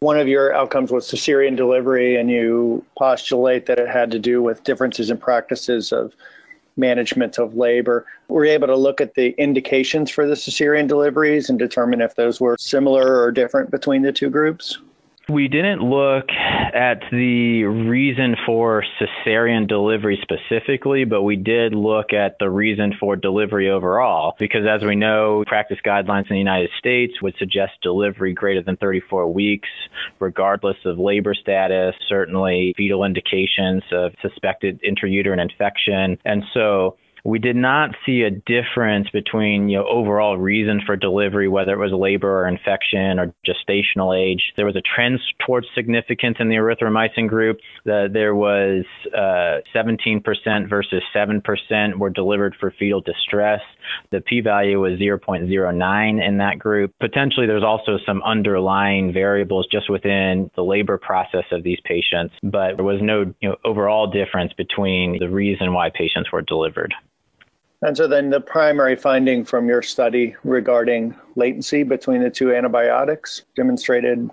One 0.00 0.16
of 0.16 0.28
your 0.28 0.54
outcomes 0.54 0.92
was 0.92 1.10
cesarean 1.10 1.56
delivery, 1.56 2.14
and 2.14 2.30
you 2.30 2.84
postulate 2.96 3.66
that 3.66 3.80
it 3.80 3.88
had 3.88 4.12
to 4.12 4.18
do 4.20 4.40
with 4.40 4.62
differences 4.62 5.10
in 5.10 5.18
practices 5.18 5.90
of 5.90 6.12
management 6.78 7.38
of 7.38 7.54
labor. 7.54 8.06
We're 8.28 8.46
able 8.46 8.68
to 8.68 8.76
look 8.76 9.00
at 9.00 9.14
the 9.14 9.30
indications 9.38 10.10
for 10.10 10.26
the 10.26 10.34
cesarean 10.34 10.86
deliveries 10.86 11.50
and 11.50 11.58
determine 11.58 12.00
if 12.00 12.14
those 12.14 12.40
were 12.40 12.56
similar 12.58 13.20
or 13.20 13.32
different 13.32 13.70
between 13.70 14.02
the 14.02 14.12
two 14.12 14.30
groups. 14.30 14.78
We 15.30 15.48
didn't 15.48 15.82
look 15.82 16.30
at 16.30 17.02
the 17.10 17.64
reason 17.64 18.34
for 18.46 18.82
cesarean 18.98 19.68
delivery 19.68 20.18
specifically, 20.22 21.04
but 21.04 21.22
we 21.22 21.36
did 21.36 21.74
look 21.74 22.14
at 22.14 22.38
the 22.38 22.48
reason 22.48 22.94
for 22.98 23.14
delivery 23.14 23.68
overall. 23.70 24.36
Because 24.38 24.62
as 24.66 24.82
we 24.82 24.96
know, 24.96 25.44
practice 25.46 25.76
guidelines 25.84 26.30
in 26.30 26.34
the 26.34 26.38
United 26.38 26.70
States 26.78 27.20
would 27.20 27.34
suggest 27.38 27.72
delivery 27.82 28.32
greater 28.32 28.62
than 28.62 28.78
34 28.78 29.30
weeks, 29.30 29.68
regardless 30.18 30.78
of 30.86 30.98
labor 30.98 31.34
status, 31.34 31.94
certainly 32.08 32.72
fetal 32.74 33.04
indications 33.04 33.82
of 33.92 34.14
suspected 34.22 34.80
intrauterine 34.82 35.42
infection. 35.42 36.16
And 36.24 36.42
so 36.54 36.96
we 37.24 37.38
did 37.38 37.56
not 37.56 37.90
see 38.04 38.22
a 38.22 38.30
difference 38.30 39.08
between 39.10 39.68
you 39.68 39.78
know 39.78 39.86
overall 39.86 40.36
reason 40.36 40.80
for 40.84 40.96
delivery, 40.96 41.48
whether 41.48 41.72
it 41.72 41.78
was 41.78 41.92
labor 41.92 42.42
or 42.42 42.48
infection 42.48 43.18
or 43.18 43.34
gestational 43.46 44.16
age. 44.16 44.52
There 44.56 44.66
was 44.66 44.76
a 44.76 44.82
trend 44.82 45.20
towards 45.44 45.66
significance 45.74 46.36
in 46.40 46.48
the 46.48 46.56
erythromycin 46.56 47.28
group. 47.28 47.58
The, 47.84 48.08
there 48.12 48.34
was 48.34 48.84
uh, 49.14 49.60
17% 49.74 50.68
versus 50.68 51.02
7% 51.14 51.98
were 51.98 52.10
delivered 52.10 52.54
for 52.58 52.72
fetal 52.78 53.00
distress. 53.00 53.60
The 54.10 54.20
p-value 54.20 54.80
was 54.80 54.98
0.09 54.98 56.26
in 56.26 56.38
that 56.38 56.58
group. 56.58 56.92
Potentially, 57.00 57.46
there's 57.46 57.64
also 57.64 57.98
some 58.04 58.22
underlying 58.22 59.12
variables 59.12 59.66
just 59.70 59.90
within 59.90 60.50
the 60.56 60.62
labor 60.62 60.98
process 60.98 61.44
of 61.52 61.62
these 61.62 61.78
patients, 61.84 62.34
but 62.42 62.76
there 62.76 62.84
was 62.84 63.00
no 63.02 63.34
you 63.40 63.48
know, 63.48 63.56
overall 63.64 64.06
difference 64.06 64.52
between 64.52 65.18
the 65.18 65.28
reason 65.28 65.72
why 65.72 65.90
patients 65.90 66.32
were 66.32 66.42
delivered. 66.42 66.94
And 67.80 67.96
so 67.96 68.08
then 68.08 68.30
the 68.30 68.40
primary 68.40 68.96
finding 68.96 69.44
from 69.44 69.68
your 69.68 69.82
study 69.82 70.34
regarding 70.42 71.14
latency 71.36 71.84
between 71.84 72.22
the 72.22 72.30
two 72.30 72.52
antibiotics 72.52 73.42
demonstrated 73.54 74.30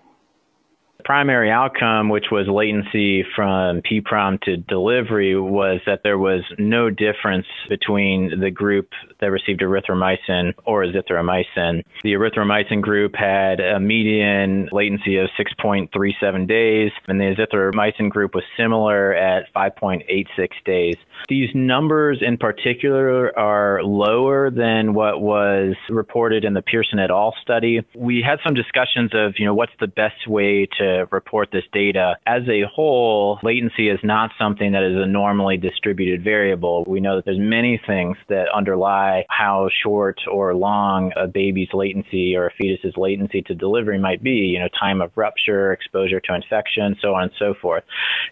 primary 1.05 1.51
outcome, 1.51 2.09
which 2.09 2.25
was 2.31 2.47
latency 2.47 3.23
from 3.35 3.81
PPROM 3.83 4.41
to 4.41 4.57
delivery, 4.57 5.39
was 5.39 5.79
that 5.85 6.01
there 6.03 6.17
was 6.17 6.41
no 6.57 6.89
difference 6.89 7.45
between 7.69 8.39
the 8.39 8.49
group 8.49 8.89
that 9.21 9.27
received 9.27 9.61
erythromycin 9.61 10.53
or 10.65 10.83
azithromycin. 10.83 11.83
The 12.03 12.13
erythromycin 12.13 12.81
group 12.81 13.15
had 13.15 13.59
a 13.59 13.79
median 13.79 14.67
latency 14.71 15.17
of 15.17 15.29
6.37 15.39 16.47
days, 16.47 16.91
and 17.07 17.21
the 17.21 17.35
azithromycin 17.35 18.09
group 18.09 18.33
was 18.33 18.43
similar 18.57 19.13
at 19.13 19.53
5.86 19.53 20.25
days. 20.65 20.95
These 21.27 21.49
numbers 21.53 22.19
in 22.21 22.37
particular 22.37 23.37
are 23.37 23.83
lower 23.83 24.51
than 24.51 24.93
what 24.93 25.21
was 25.21 25.75
reported 25.89 26.45
in 26.45 26.53
the 26.53 26.61
Pierson 26.61 26.99
et 26.99 27.09
al. 27.09 27.33
study. 27.41 27.81
We 27.95 28.21
had 28.21 28.39
some 28.43 28.53
discussions 28.53 29.11
of, 29.13 29.33
you 29.37 29.45
know, 29.45 29.53
what's 29.53 29.71
the 29.79 29.87
best 29.87 30.27
way 30.27 30.67
to 30.77 31.07
report 31.11 31.49
this 31.51 31.63
data. 31.73 32.17
As 32.27 32.43
a 32.47 32.63
whole, 32.63 33.39
latency 33.43 33.89
is 33.89 33.99
not 34.03 34.31
something 34.37 34.71
that 34.73 34.83
is 34.83 34.95
a 34.95 35.07
normally 35.07 35.57
distributed 35.57 36.23
variable. 36.23 36.83
We 36.87 36.99
know 36.99 37.15
that 37.15 37.25
there's 37.25 37.39
many 37.39 37.81
things 37.85 38.17
that 38.29 38.47
underlie 38.53 39.25
how 39.29 39.69
short 39.83 40.21
or 40.31 40.53
long 40.53 41.11
a 41.15 41.27
baby's 41.27 41.69
latency 41.73 42.35
or 42.35 42.47
a 42.47 42.51
fetus's 42.51 42.93
latency 42.97 43.41
to 43.43 43.55
delivery 43.55 43.99
might 43.99 44.23
be, 44.23 44.31
you 44.31 44.59
know, 44.59 44.67
time 44.79 45.01
of 45.01 45.11
rupture, 45.15 45.71
exposure 45.71 46.19
to 46.19 46.35
infection, 46.35 46.95
so 47.01 47.15
on 47.15 47.23
and 47.23 47.31
so 47.39 47.53
forth. 47.61 47.83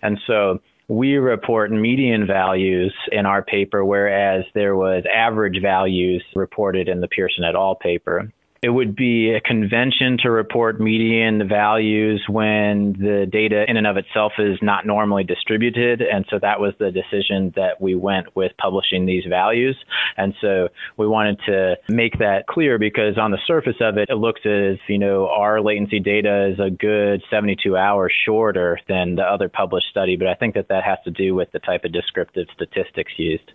And 0.02 0.20
so 0.28 0.60
we 0.88 1.16
report 1.16 1.72
median 1.72 2.28
values 2.28 2.94
in 3.12 3.26
our 3.26 3.42
paper, 3.42 3.86
whereas 3.86 4.46
there 4.54 4.76
was 4.76 5.04
average 5.14 5.62
values 5.62 6.24
reported 6.36 6.88
in 6.88 7.02
the 7.02 7.08
Pierson 7.08 7.44
et 7.44 7.56
al. 7.56 7.76
paper. 7.76 8.32
It 8.64 8.70
would 8.70 8.96
be 8.96 9.34
a 9.34 9.42
convention 9.42 10.18
to 10.20 10.32
report 10.32 10.80
median 10.80 11.50
values 11.50 12.24
when 12.30 12.94
the 12.94 13.28
data 13.30 13.66
in 13.68 13.76
and 13.76 13.86
of 13.86 13.98
itself 13.98 14.32
is 14.40 14.58
not 14.62 14.86
normally 14.86 15.26
distributed. 15.26 16.02
And 16.02 16.26
so 16.30 16.40
that 16.42 16.62
was 16.62 16.74
the 16.80 16.90
decision 16.90 17.52
that 17.58 17.82
we 17.82 17.94
went 17.94 18.34
with 18.38 18.54
publishing 18.58 19.06
these 19.06 19.26
values. 19.28 19.76
And 20.16 20.34
so 20.40 20.70
we 20.96 21.06
wanted 21.06 21.42
to 21.46 21.76
make 21.90 22.20
that 22.20 22.48
clear 22.48 22.80
because 22.80 23.18
on 23.18 23.32
the 23.32 23.38
surface 23.46 23.76
of 23.82 23.98
it, 23.98 24.08
it 24.10 24.16
looks 24.16 24.46
as, 24.46 24.78
you 24.88 24.98
know, 24.98 25.28
our 25.28 25.60
latency 25.60 26.00
data 26.00 26.54
is 26.54 26.58
a 26.58 26.70
good 26.70 27.22
72 27.30 27.76
hours 27.76 28.14
shorter 28.26 28.80
than 28.88 29.16
the 29.16 29.24
other 29.24 29.50
published 29.50 29.90
study. 29.90 30.16
But 30.16 30.30
I 30.30 30.36
think 30.36 30.56
that 30.56 30.70
that 30.70 30.86
has 30.86 31.00
to 31.04 31.12
do 31.12 31.36
with 31.36 31.52
the 31.52 31.60
type 31.60 31.84
of 31.84 31.92
descriptive 31.92 32.48
statistics 32.56 33.12
used. 33.18 33.52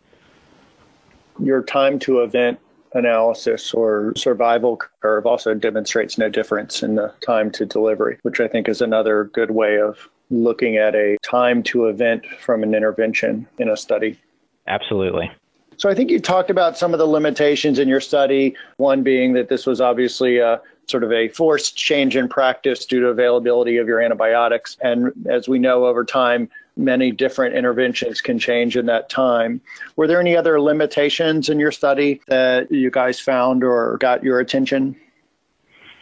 Your 1.41 1.63
time 1.63 1.99
to 2.01 2.21
event 2.21 2.61
analysis 2.95 3.75
or 3.75 4.13
survival 4.17 4.81
curve 5.01 5.27
also 5.27 5.55
demonstrates 5.55 6.19
no 6.19 6.29
difference 6.29 6.83
in 6.83 6.95
the 6.95 7.13
time 7.25 7.51
to 7.53 7.67
delivery, 7.67 8.19
which 8.23 8.41
I 8.41 8.49
think 8.49 8.69
is 8.69 8.81
another 8.81 9.25
good 9.25 9.51
way 9.51 9.81
of 9.81 10.09
looking 10.31 10.77
at 10.77 10.95
a 10.95 11.17
time 11.23 11.63
to 11.65 11.87
event 11.87 12.27
from 12.41 12.63
an 12.63 12.75
intervention 12.75 13.47
in 13.59 13.69
a 13.69 13.77
study. 13.77 14.19
Absolutely. 14.67 15.31
So 15.79 15.89
I 15.89 15.95
think 15.95 16.11
you 16.11 16.19
talked 16.19 16.51
about 16.51 16.77
some 16.77 16.93
of 16.93 16.99
the 16.99 17.07
limitations 17.07 17.79
in 17.79 17.89
your 17.89 18.01
study, 18.01 18.57
one 18.79 19.05
being 19.05 19.35
that 19.35 19.49
this 19.49 19.65
was 19.65 19.81
obviously 19.81 20.39
a 20.39 20.61
sort 20.89 21.05
of 21.05 21.13
a 21.13 21.29
forced 21.29 21.77
change 21.77 22.17
in 22.17 22.29
practice 22.29 22.85
due 22.85 23.01
to 23.01 23.09
availability 23.09 23.77
of 23.77 23.87
your 23.87 24.01
antibiotics. 24.01 24.77
And 24.81 25.13
as 25.31 25.49
we 25.49 25.61
know 25.61 25.87
over 25.87 26.05
time, 26.05 26.51
many 26.79 27.11
different 27.11 27.57
interventions 27.57 28.21
can 28.21 28.39
change 28.39 28.77
in 28.77 28.87
that 28.87 29.11
time. 29.11 29.61
Were 29.97 30.07
there 30.07 30.21
any 30.21 30.37
other 30.37 30.61
limitations 30.61 31.49
in 31.49 31.59
your 31.59 31.73
study 31.73 32.21
that 32.29 32.71
you 32.71 32.91
guys 32.91 33.21
found 33.21 33.65
or 33.65 33.99
got 33.99 34.23
your 34.23 34.39
attention? 34.41 34.97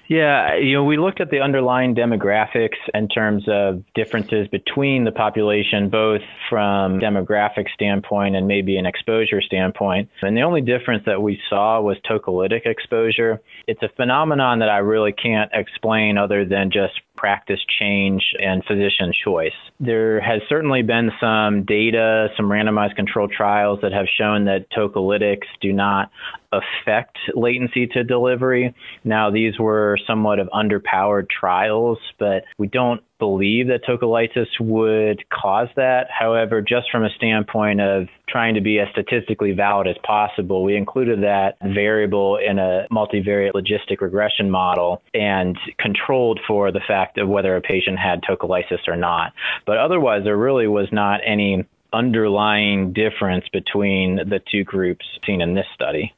Yeah, 0.09 0.55
you 0.57 0.75
know, 0.75 0.85
we 0.85 0.99
looked 0.99 1.21
at 1.21 1.31
the 1.31 1.41
underlying 1.41 1.97
demographics 1.97 2.77
in 2.95 3.09
terms 3.09 3.45
of 3.49 3.83
differences 3.95 4.47
between 4.47 5.03
the 5.03 5.11
population, 5.11 5.89
both 5.89 6.21
from 6.49 7.01
demographic 7.01 7.69
standpoint 7.75 8.37
and 8.37 8.47
maybe 8.47 8.77
an 8.77 8.87
exposure 8.87 9.43
standpoint. 9.43 10.09
And 10.23 10.37
the 10.37 10.43
only 10.43 10.61
difference 10.61 11.05
that 11.07 11.23
we 11.23 11.41
saw 11.51 11.81
was 11.81 11.97
tocolytic 12.09 12.67
exposure. 12.67 13.41
It's 13.67 13.83
a 13.83 13.89
phenomenon 13.97 14.61
that 14.61 14.69
I 14.69 14.79
really 14.79 15.13
can't 15.13 15.51
explain 15.53 16.19
other 16.19 16.45
than 16.45 16.71
just 16.71 17.01
practice 17.17 17.61
change 17.79 18.23
and 18.39 18.65
physician 18.65 19.13
choice. 19.25 19.53
There 19.81 20.21
has 20.21 20.41
certainly 20.49 20.83
been 20.83 21.11
some 21.21 21.65
data, 21.65 22.29
some 22.37 22.47
randomized 22.47 22.97
controlled 22.97 23.33
trials 23.33 23.81
that 23.83 23.93
have 23.93 24.07
shown 24.19 24.45
that 24.47 24.67
tocolytics 24.71 25.47
do 25.61 25.73
not 25.73 26.11
affect 26.53 27.19
latency 27.35 27.87
to 27.89 28.05
delivery. 28.05 28.75
Now, 29.05 29.31
these 29.31 29.59
were 29.59 29.99
somewhat 30.07 30.39
of 30.39 30.49
underpowered 30.49 31.29
trials, 31.29 31.99
but 32.19 32.45
we 32.59 32.69
don't 32.69 33.03
believe 33.19 33.69
that 33.69 33.85
tocolysis 33.85 34.47
would 34.61 35.25
cause 35.31 35.69
that. 35.77 36.09
However, 36.11 36.61
just 36.61 36.91
from 36.91 37.05
a 37.05 37.11
standpoint 37.11 37.81
of 37.81 38.09
trying 38.29 38.55
to 38.55 38.61
be 38.61 38.79
as 38.79 38.89
statistically 38.93 39.53
valid 39.53 39.87
as 39.87 39.97
possible, 40.05 40.63
we 40.63 40.77
included 40.77 41.23
that 41.23 41.57
variable 41.63 42.37
in 42.37 42.59
a 42.59 42.87
multivariate 42.91 43.53
logistic 43.53 44.01
regression 44.01 44.51
model 44.51 45.03
and 45.15 45.57
controlled 45.79 46.41
for 46.47 46.71
the 46.73 46.81
fact 46.87 47.19
of 47.19 47.29
whether 47.29 47.57
a 47.57 47.61
patient 47.61 47.99
had 47.99 48.23
tocolysis 48.23 48.87
or 48.87 48.97
not. 48.97 49.33
But 49.67 49.79
otherwise, 49.79 50.25
there 50.25 50.37
really 50.37 50.69
was 50.69 50.89
not 50.93 51.21
any 51.25 51.65
underlying 51.93 52.93
difference 52.93 53.47
between 53.53 54.17
the 54.17 54.41
two 54.51 54.65
groups 54.65 55.07
seen 55.25 55.41
in 55.41 55.55
this 55.55 55.67
study. 55.75 56.13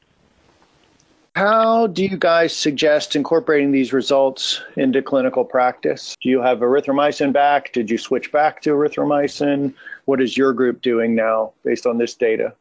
How 1.35 1.87
do 1.87 2.03
you 2.03 2.17
guys 2.17 2.55
suggest 2.55 3.15
incorporating 3.15 3.71
these 3.71 3.93
results 3.93 4.61
into 4.75 5.01
clinical 5.01 5.45
practice? 5.45 6.15
Do 6.21 6.29
you 6.29 6.41
have 6.41 6.59
erythromycin 6.59 7.31
back? 7.31 7.71
Did 7.71 7.89
you 7.89 7.97
switch 7.97 8.31
back 8.31 8.61
to 8.63 8.71
erythromycin? 8.71 9.73
What 10.05 10.21
is 10.21 10.35
your 10.35 10.53
group 10.53 10.81
doing 10.81 11.15
now 11.15 11.53
based 11.63 11.85
on 11.85 11.97
this 11.97 12.15
data? 12.15 12.53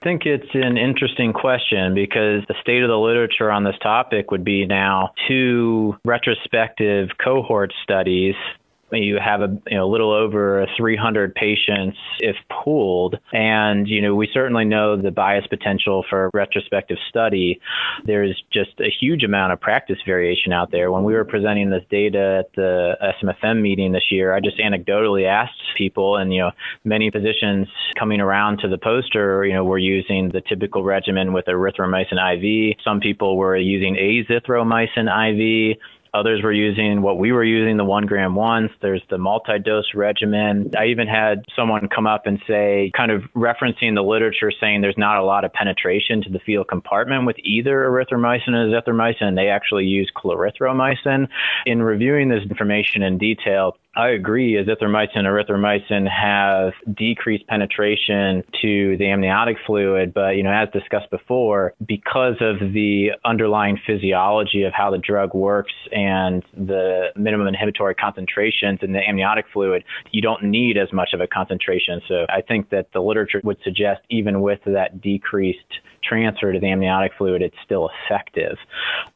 I 0.00 0.04
think 0.04 0.26
it's 0.26 0.54
an 0.54 0.76
interesting 0.76 1.32
question 1.32 1.92
because 1.92 2.44
the 2.46 2.54
state 2.60 2.84
of 2.84 2.88
the 2.88 2.98
literature 2.98 3.50
on 3.50 3.64
this 3.64 3.74
topic 3.82 4.30
would 4.30 4.44
be 4.44 4.64
now 4.64 5.10
two 5.26 5.96
retrospective 6.04 7.08
cohort 7.22 7.72
studies 7.82 8.36
you 8.92 9.18
have 9.22 9.40
a 9.42 9.48
you 9.66 9.76
know, 9.76 9.88
little 9.88 10.12
over 10.12 10.66
300 10.76 11.34
patients 11.34 11.96
if 12.20 12.36
pooled 12.50 13.18
and 13.32 13.86
you 13.86 14.00
know 14.00 14.14
we 14.14 14.28
certainly 14.32 14.64
know 14.64 15.00
the 15.00 15.10
bias 15.10 15.46
potential 15.46 16.04
for 16.08 16.30
retrospective 16.32 16.96
study. 17.08 17.60
There's 18.04 18.42
just 18.52 18.80
a 18.80 18.90
huge 19.00 19.24
amount 19.24 19.52
of 19.52 19.60
practice 19.60 19.98
variation 20.06 20.52
out 20.52 20.70
there. 20.70 20.90
When 20.90 21.04
we 21.04 21.14
were 21.14 21.24
presenting 21.24 21.70
this 21.70 21.84
data 21.90 22.44
at 22.44 22.54
the 22.54 22.96
SMFM 23.22 23.60
meeting 23.60 23.92
this 23.92 24.10
year 24.10 24.34
I 24.34 24.40
just 24.40 24.58
anecdotally 24.58 25.26
asked 25.26 25.60
people 25.76 26.16
and 26.16 26.32
you 26.32 26.40
know 26.40 26.50
many 26.84 27.10
physicians 27.10 27.68
coming 27.98 28.20
around 28.20 28.58
to 28.60 28.68
the 28.68 28.78
poster 28.78 29.44
you 29.44 29.52
know 29.52 29.64
were 29.64 29.78
using 29.78 30.30
the 30.30 30.40
typical 30.40 30.82
regimen 30.82 31.32
with 31.32 31.46
erythromycin 31.46 32.18
IV 32.18 32.76
some 32.84 33.00
people 33.00 33.36
were 33.36 33.56
using 33.56 33.96
azithromycin 33.96 35.08
IV 35.08 35.78
Others 36.14 36.42
were 36.42 36.52
using 36.52 37.02
what 37.02 37.18
we 37.18 37.32
were 37.32 37.44
using, 37.44 37.76
the 37.76 37.84
one 37.84 38.06
gram 38.06 38.34
ones. 38.34 38.70
There's 38.80 39.02
the 39.10 39.18
multi 39.18 39.58
dose 39.58 39.94
regimen. 39.94 40.72
I 40.78 40.86
even 40.86 41.06
had 41.06 41.44
someone 41.54 41.88
come 41.88 42.06
up 42.06 42.26
and 42.26 42.40
say, 42.46 42.90
kind 42.96 43.10
of 43.10 43.22
referencing 43.36 43.94
the 43.94 44.02
literature, 44.02 44.50
saying 44.60 44.80
there's 44.80 44.98
not 44.98 45.18
a 45.18 45.24
lot 45.24 45.44
of 45.44 45.52
penetration 45.52 46.22
to 46.22 46.30
the 46.30 46.38
fetal 46.38 46.64
compartment 46.64 47.26
with 47.26 47.36
either 47.40 47.76
erythromycin 47.88 48.48
and 48.48 48.72
azithromycin. 48.72 49.36
They 49.36 49.48
actually 49.48 49.84
use 49.84 50.10
clarithromycin. 50.16 51.28
In 51.66 51.82
reviewing 51.82 52.28
this 52.28 52.42
information 52.42 53.02
in 53.02 53.18
detail, 53.18 53.76
I 53.98 54.10
agree. 54.10 54.54
Azithromycin 54.54 55.24
erythromycin 55.24 56.08
have 56.08 56.72
decreased 56.96 57.44
penetration 57.48 58.44
to 58.62 58.96
the 58.96 59.10
amniotic 59.10 59.56
fluid, 59.66 60.14
but 60.14 60.36
you 60.36 60.44
know, 60.44 60.52
as 60.52 60.68
discussed 60.72 61.10
before, 61.10 61.74
because 61.84 62.36
of 62.40 62.60
the 62.72 63.08
underlying 63.24 63.76
physiology 63.84 64.62
of 64.62 64.72
how 64.72 64.92
the 64.92 64.98
drug 64.98 65.34
works 65.34 65.72
and 65.90 66.44
the 66.56 67.06
minimum 67.16 67.48
inhibitory 67.48 67.96
concentrations 67.96 68.78
in 68.82 68.92
the 68.92 69.00
amniotic 69.00 69.46
fluid, 69.52 69.82
you 70.12 70.22
don't 70.22 70.44
need 70.44 70.78
as 70.78 70.92
much 70.92 71.08
of 71.12 71.20
a 71.20 71.26
concentration. 71.26 72.00
So 72.06 72.24
I 72.28 72.40
think 72.40 72.70
that 72.70 72.92
the 72.92 73.00
literature 73.00 73.40
would 73.42 73.58
suggest 73.64 74.02
even 74.10 74.42
with 74.42 74.60
that 74.64 75.00
decreased 75.00 75.80
transfer 76.02 76.52
to 76.52 76.58
the 76.58 76.66
amniotic 76.70 77.12
fluid, 77.18 77.42
it's 77.42 77.56
still 77.64 77.90
effective. 78.06 78.56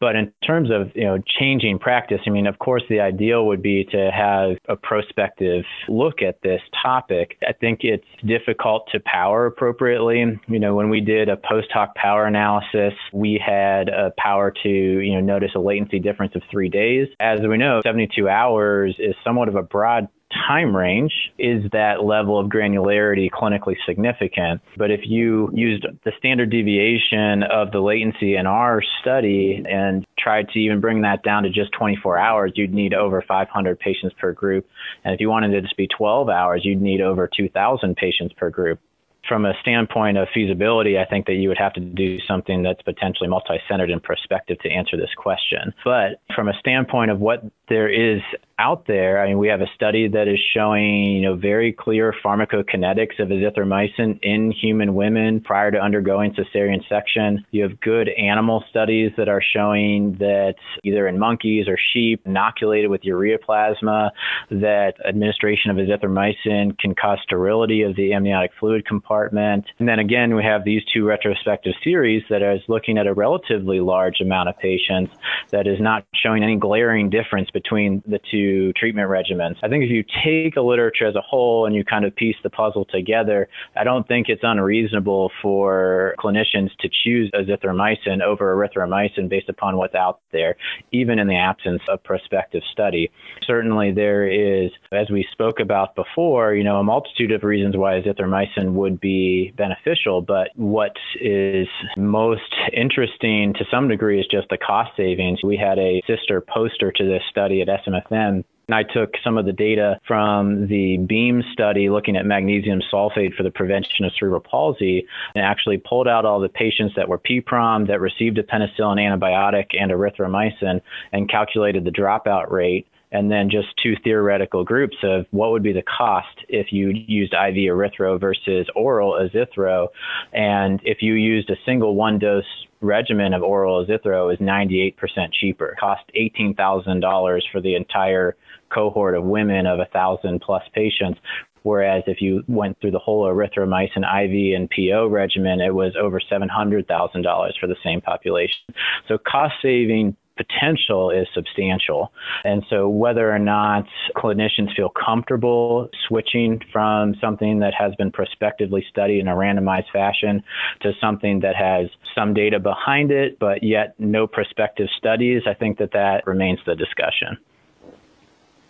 But 0.00 0.16
in 0.16 0.32
terms 0.46 0.70
of 0.70 0.90
you 0.94 1.04
know 1.04 1.18
changing 1.38 1.78
practice, 1.78 2.20
I 2.26 2.30
mean, 2.30 2.46
of 2.46 2.58
course, 2.58 2.82
the 2.88 3.00
ideal 3.00 3.46
would 3.46 3.62
be 3.62 3.84
to 3.92 4.10
have 4.10 4.56
a 4.72 4.76
prospective 4.76 5.64
look 5.88 6.22
at 6.22 6.40
this 6.42 6.60
topic. 6.82 7.38
I 7.46 7.52
think 7.52 7.80
it's 7.82 8.06
difficult 8.26 8.88
to 8.92 9.00
power 9.00 9.46
appropriately. 9.46 10.24
You 10.48 10.58
know, 10.58 10.74
when 10.74 10.88
we 10.88 11.00
did 11.00 11.28
a 11.28 11.36
post 11.36 11.68
hoc 11.72 11.94
power 11.94 12.26
analysis, 12.26 12.94
we 13.12 13.40
had 13.44 13.88
a 13.88 14.12
power 14.18 14.52
to 14.62 14.68
you 14.68 15.14
know 15.14 15.20
notice 15.20 15.50
a 15.54 15.60
latency 15.60 15.98
difference 15.98 16.34
of 16.34 16.42
three 16.50 16.68
days. 16.68 17.08
As 17.20 17.40
we 17.40 17.58
know, 17.58 17.80
72 17.82 18.28
hours 18.28 18.96
is 18.98 19.14
somewhat 19.22 19.48
of 19.48 19.56
a 19.56 19.62
broad 19.62 20.08
time 20.48 20.74
range, 20.74 21.12
is 21.38 21.62
that 21.72 22.04
level 22.04 22.38
of 22.38 22.48
granularity 22.48 23.30
clinically 23.30 23.76
significant? 23.86 24.60
But 24.76 24.90
if 24.90 25.00
you 25.04 25.50
used 25.52 25.86
the 26.04 26.12
standard 26.18 26.50
deviation 26.50 27.42
of 27.42 27.70
the 27.70 27.80
latency 27.80 28.36
in 28.36 28.46
our 28.46 28.82
study 29.00 29.62
and 29.68 30.06
tried 30.18 30.48
to 30.50 30.58
even 30.58 30.80
bring 30.80 31.02
that 31.02 31.22
down 31.22 31.42
to 31.44 31.50
just 31.50 31.72
24 31.72 32.18
hours, 32.18 32.52
you'd 32.54 32.74
need 32.74 32.94
over 32.94 33.22
500 33.26 33.78
patients 33.78 34.14
per 34.18 34.32
group. 34.32 34.66
And 35.04 35.14
if 35.14 35.20
you 35.20 35.28
wanted 35.28 35.52
it 35.52 35.68
to 35.68 35.76
be 35.76 35.88
12 35.88 36.28
hours, 36.28 36.62
you'd 36.64 36.82
need 36.82 37.00
over 37.00 37.28
2,000 37.34 37.96
patients 37.96 38.34
per 38.36 38.50
group 38.50 38.80
from 39.28 39.44
a 39.44 39.52
standpoint 39.60 40.18
of 40.18 40.28
feasibility, 40.34 40.98
I 40.98 41.04
think 41.04 41.26
that 41.26 41.34
you 41.34 41.48
would 41.48 41.58
have 41.58 41.72
to 41.74 41.80
do 41.80 42.18
something 42.26 42.62
that's 42.62 42.82
potentially 42.82 43.28
multi 43.28 43.58
centered 43.68 43.90
and 43.90 44.02
prospective 44.02 44.58
to 44.60 44.70
answer 44.70 44.96
this 44.96 45.10
question. 45.16 45.72
But 45.84 46.20
from 46.34 46.48
a 46.48 46.54
standpoint 46.58 47.10
of 47.10 47.20
what 47.20 47.42
there 47.72 47.88
is 47.88 48.20
out 48.58 48.86
there. 48.86 49.20
I 49.20 49.28
mean, 49.28 49.38
we 49.38 49.48
have 49.48 49.62
a 49.62 49.66
study 49.74 50.06
that 50.08 50.28
is 50.28 50.38
showing, 50.54 51.16
you 51.16 51.22
know, 51.22 51.34
very 51.34 51.72
clear 51.72 52.14
pharmacokinetics 52.24 53.18
of 53.18 53.28
azithromycin 53.28 54.20
in 54.22 54.52
human 54.52 54.94
women 54.94 55.40
prior 55.40 55.70
to 55.70 55.78
undergoing 55.78 56.34
cesarean 56.34 56.86
section. 56.88 57.44
You 57.50 57.62
have 57.62 57.80
good 57.80 58.10
animal 58.10 58.62
studies 58.68 59.10
that 59.16 59.28
are 59.28 59.42
showing 59.42 60.16
that 60.18 60.56
either 60.84 61.08
in 61.08 61.18
monkeys 61.18 61.66
or 61.66 61.78
sheep 61.92 62.20
inoculated 62.26 62.90
with 62.90 63.02
ureaplasma, 63.02 64.10
that 64.50 64.92
administration 65.08 65.70
of 65.70 65.78
azithromycin 65.78 66.78
can 66.78 66.94
cause 66.94 67.18
sterility 67.22 67.82
of 67.82 67.96
the 67.96 68.12
amniotic 68.12 68.52
fluid 68.60 68.86
compartment. 68.86 69.64
And 69.78 69.88
then 69.88 69.98
again, 69.98 70.36
we 70.36 70.44
have 70.44 70.64
these 70.64 70.82
two 70.92 71.04
retrospective 71.06 71.72
series 71.82 72.22
that 72.28 72.42
is 72.42 72.60
looking 72.68 72.98
at 72.98 73.06
a 73.06 73.14
relatively 73.14 73.80
large 73.80 74.20
amount 74.20 74.50
of 74.50 74.58
patients 74.58 75.12
that 75.50 75.66
is 75.66 75.80
not 75.80 76.04
showing 76.14 76.44
any 76.44 76.56
glaring 76.56 77.08
difference 77.10 77.50
between 77.50 77.61
the 77.70 78.20
two 78.30 78.72
treatment 78.74 79.08
regimens. 79.08 79.56
I 79.62 79.68
think 79.68 79.84
if 79.84 79.90
you 79.90 80.04
take 80.24 80.56
a 80.56 80.60
literature 80.60 81.06
as 81.06 81.14
a 81.14 81.20
whole 81.20 81.66
and 81.66 81.74
you 81.74 81.84
kind 81.84 82.04
of 82.04 82.14
piece 82.14 82.36
the 82.42 82.50
puzzle 82.50 82.84
together, 82.84 83.48
I 83.76 83.84
don't 83.84 84.06
think 84.06 84.28
it's 84.28 84.42
unreasonable 84.42 85.30
for 85.40 86.14
clinicians 86.18 86.70
to 86.80 86.88
choose 87.04 87.30
azithromycin 87.34 88.22
over 88.22 88.54
erythromycin 88.56 89.28
based 89.28 89.48
upon 89.48 89.76
what's 89.76 89.94
out 89.94 90.20
there, 90.32 90.56
even 90.90 91.18
in 91.18 91.28
the 91.28 91.36
absence 91.36 91.82
of 91.88 92.02
prospective 92.02 92.62
study. 92.72 93.10
Certainly, 93.46 93.92
there 93.92 94.26
is, 94.26 94.70
as 94.92 95.10
we 95.10 95.26
spoke 95.32 95.60
about 95.60 95.94
before, 95.94 96.54
you 96.54 96.64
know, 96.64 96.76
a 96.76 96.84
multitude 96.84 97.32
of 97.32 97.44
reasons 97.44 97.76
why 97.76 98.00
azithromycin 98.00 98.72
would 98.72 99.00
be 99.00 99.52
beneficial, 99.56 100.22
but 100.22 100.48
what 100.54 100.96
is 101.20 101.68
most 101.96 102.54
interesting 102.72 103.54
to 103.54 103.64
some 103.70 103.88
degree 103.88 104.20
is 104.20 104.26
just 104.30 104.48
the 104.48 104.58
cost 104.58 104.90
savings. 104.96 105.42
We 105.42 105.56
had 105.56 105.78
a 105.78 106.02
sister 106.06 106.40
poster 106.40 106.92
to 106.92 107.04
this 107.04 107.22
study 107.30 107.51
at 107.60 107.68
SMFM 107.68 108.44
and 108.68 108.74
I 108.74 108.84
took 108.84 109.14
some 109.22 109.38
of 109.38 109.44
the 109.44 109.52
data 109.52 109.98
from 110.06 110.66
the 110.68 110.96
BEAM 110.96 111.42
study 111.52 111.90
looking 111.90 112.16
at 112.16 112.24
magnesium 112.24 112.80
sulfate 112.92 113.34
for 113.34 113.42
the 113.42 113.50
prevention 113.50 114.04
of 114.04 114.12
cerebral 114.18 114.40
palsy 114.40 115.06
and 115.34 115.44
actually 115.44 115.78
pulled 115.78 116.08
out 116.08 116.24
all 116.24 116.40
the 116.40 116.48
patients 116.48 116.94
that 116.96 117.08
were 117.08 117.18
PPROM 117.18 117.88
that 117.88 118.00
received 118.00 118.38
a 118.38 118.42
penicillin 118.42 118.98
antibiotic 118.98 119.78
and 119.78 119.90
erythromycin 119.90 120.80
and 121.12 121.28
calculated 121.28 121.84
the 121.84 121.90
dropout 121.90 122.50
rate 122.50 122.86
and 123.10 123.30
then 123.30 123.50
just 123.50 123.68
two 123.82 123.94
theoretical 124.02 124.64
groups 124.64 124.96
of 125.02 125.26
what 125.32 125.50
would 125.50 125.62
be 125.62 125.72
the 125.72 125.82
cost 125.82 126.44
if 126.48 126.72
you 126.72 126.88
used 126.90 127.34
IV 127.34 127.56
erythro 127.56 128.18
versus 128.18 128.66
oral 128.74 129.12
azithro. 129.12 129.88
And 130.32 130.80
if 130.82 131.02
you 131.02 131.12
used 131.12 131.50
a 131.50 131.56
single 131.66 131.94
one 131.94 132.18
dose 132.18 132.44
regimen 132.82 133.32
of 133.32 133.42
oral 133.42 133.84
azithro 133.84 134.32
is 134.32 134.38
98% 134.38 134.94
cheaper. 135.32 135.76
Cost 135.80 136.02
$18,000 136.16 137.40
for 137.50 137.60
the 137.60 137.74
entire 137.74 138.36
cohort 138.70 139.14
of 139.14 139.24
women 139.24 139.66
of 139.66 139.78
1,000 139.78 140.40
plus 140.40 140.62
patients. 140.74 141.20
Whereas 141.62 142.02
if 142.06 142.20
you 142.20 142.42
went 142.48 142.80
through 142.80 142.90
the 142.90 142.98
whole 142.98 143.24
erythromycin 143.24 143.98
IV 143.98 144.56
and 144.56 144.68
PO 144.70 145.06
regimen, 145.06 145.60
it 145.60 145.74
was 145.74 145.94
over 145.96 146.20
$700,000 146.20 147.52
for 147.60 147.66
the 147.68 147.76
same 147.84 148.00
population. 148.00 148.60
So 149.06 149.16
cost 149.16 149.54
saving 149.62 150.16
potential 150.42 151.10
is 151.10 151.26
substantial. 151.34 152.12
And 152.44 152.64
so, 152.68 152.88
whether 152.88 153.30
or 153.30 153.38
not 153.38 153.86
clinicians 154.16 154.74
feel 154.74 154.88
comfortable 154.90 155.88
switching 156.08 156.60
from 156.72 157.14
something 157.20 157.60
that 157.60 157.74
has 157.74 157.94
been 157.96 158.10
prospectively 158.10 158.84
studied 158.88 159.20
in 159.20 159.28
a 159.28 159.34
randomized 159.34 159.90
fashion 159.92 160.42
to 160.80 160.92
something 161.00 161.40
that 161.40 161.56
has 161.56 161.88
some 162.14 162.34
data 162.34 162.58
behind 162.58 163.10
it, 163.10 163.38
but 163.38 163.62
yet 163.62 163.94
no 163.98 164.26
prospective 164.26 164.88
studies, 164.96 165.42
I 165.46 165.54
think 165.54 165.78
that 165.78 165.92
that 165.92 166.26
remains 166.26 166.60
the 166.66 166.74
discussion. 166.74 167.38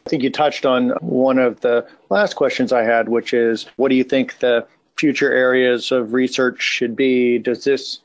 I 0.06 0.10
think 0.10 0.22
you 0.22 0.30
touched 0.30 0.66
on 0.66 0.90
one 1.00 1.38
of 1.38 1.60
the 1.60 1.86
last 2.10 2.34
questions 2.34 2.72
I 2.72 2.82
had, 2.82 3.08
which 3.08 3.32
is 3.32 3.66
what 3.76 3.88
do 3.88 3.94
you 3.94 4.04
think 4.04 4.40
the 4.40 4.66
future 4.96 5.32
areas 5.32 5.92
of 5.92 6.12
research 6.12 6.60
should 6.60 6.96
be? 6.96 7.38
Does 7.38 7.64
this 7.64 8.00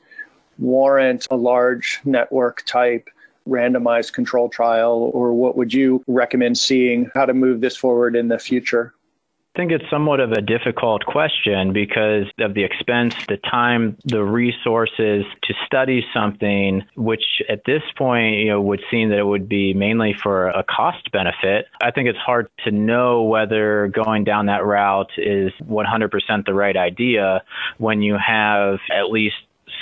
warrant 0.58 1.26
a 1.30 1.36
large 1.36 2.00
network 2.04 2.62
type 2.66 3.08
randomized 3.48 4.12
control 4.12 4.48
trial, 4.48 5.10
or 5.14 5.32
what 5.32 5.56
would 5.56 5.72
you 5.72 6.02
recommend 6.06 6.58
seeing 6.58 7.10
how 7.14 7.26
to 7.26 7.34
move 7.34 7.60
this 7.60 7.76
forward 7.76 8.16
in 8.16 8.28
the 8.28 8.38
future? 8.38 8.94
I 9.54 9.58
think 9.58 9.72
it's 9.72 9.90
somewhat 9.90 10.20
of 10.20 10.30
a 10.30 10.40
difficult 10.40 11.04
question 11.04 11.72
because 11.72 12.26
of 12.38 12.54
the 12.54 12.62
expense, 12.62 13.16
the 13.26 13.38
time, 13.38 13.96
the 14.04 14.22
resources 14.22 15.24
to 15.42 15.54
study 15.66 16.06
something, 16.14 16.84
which 16.94 17.24
at 17.48 17.64
this 17.66 17.82
point, 17.96 18.36
you 18.36 18.50
know, 18.50 18.60
would 18.60 18.80
seem 18.88 19.08
that 19.08 19.18
it 19.18 19.26
would 19.26 19.48
be 19.48 19.74
mainly 19.74 20.14
for 20.14 20.46
a 20.50 20.62
cost 20.62 21.10
benefit. 21.10 21.66
I 21.82 21.90
think 21.90 22.08
it's 22.08 22.18
hard 22.18 22.48
to 22.66 22.70
know 22.70 23.24
whether 23.24 23.88
going 23.88 24.22
down 24.22 24.46
that 24.46 24.64
route 24.64 25.10
is 25.16 25.50
100% 25.64 26.46
the 26.46 26.54
right 26.54 26.76
idea 26.76 27.42
when 27.78 28.00
you 28.00 28.16
have 28.16 28.78
at 28.94 29.10
least 29.10 29.34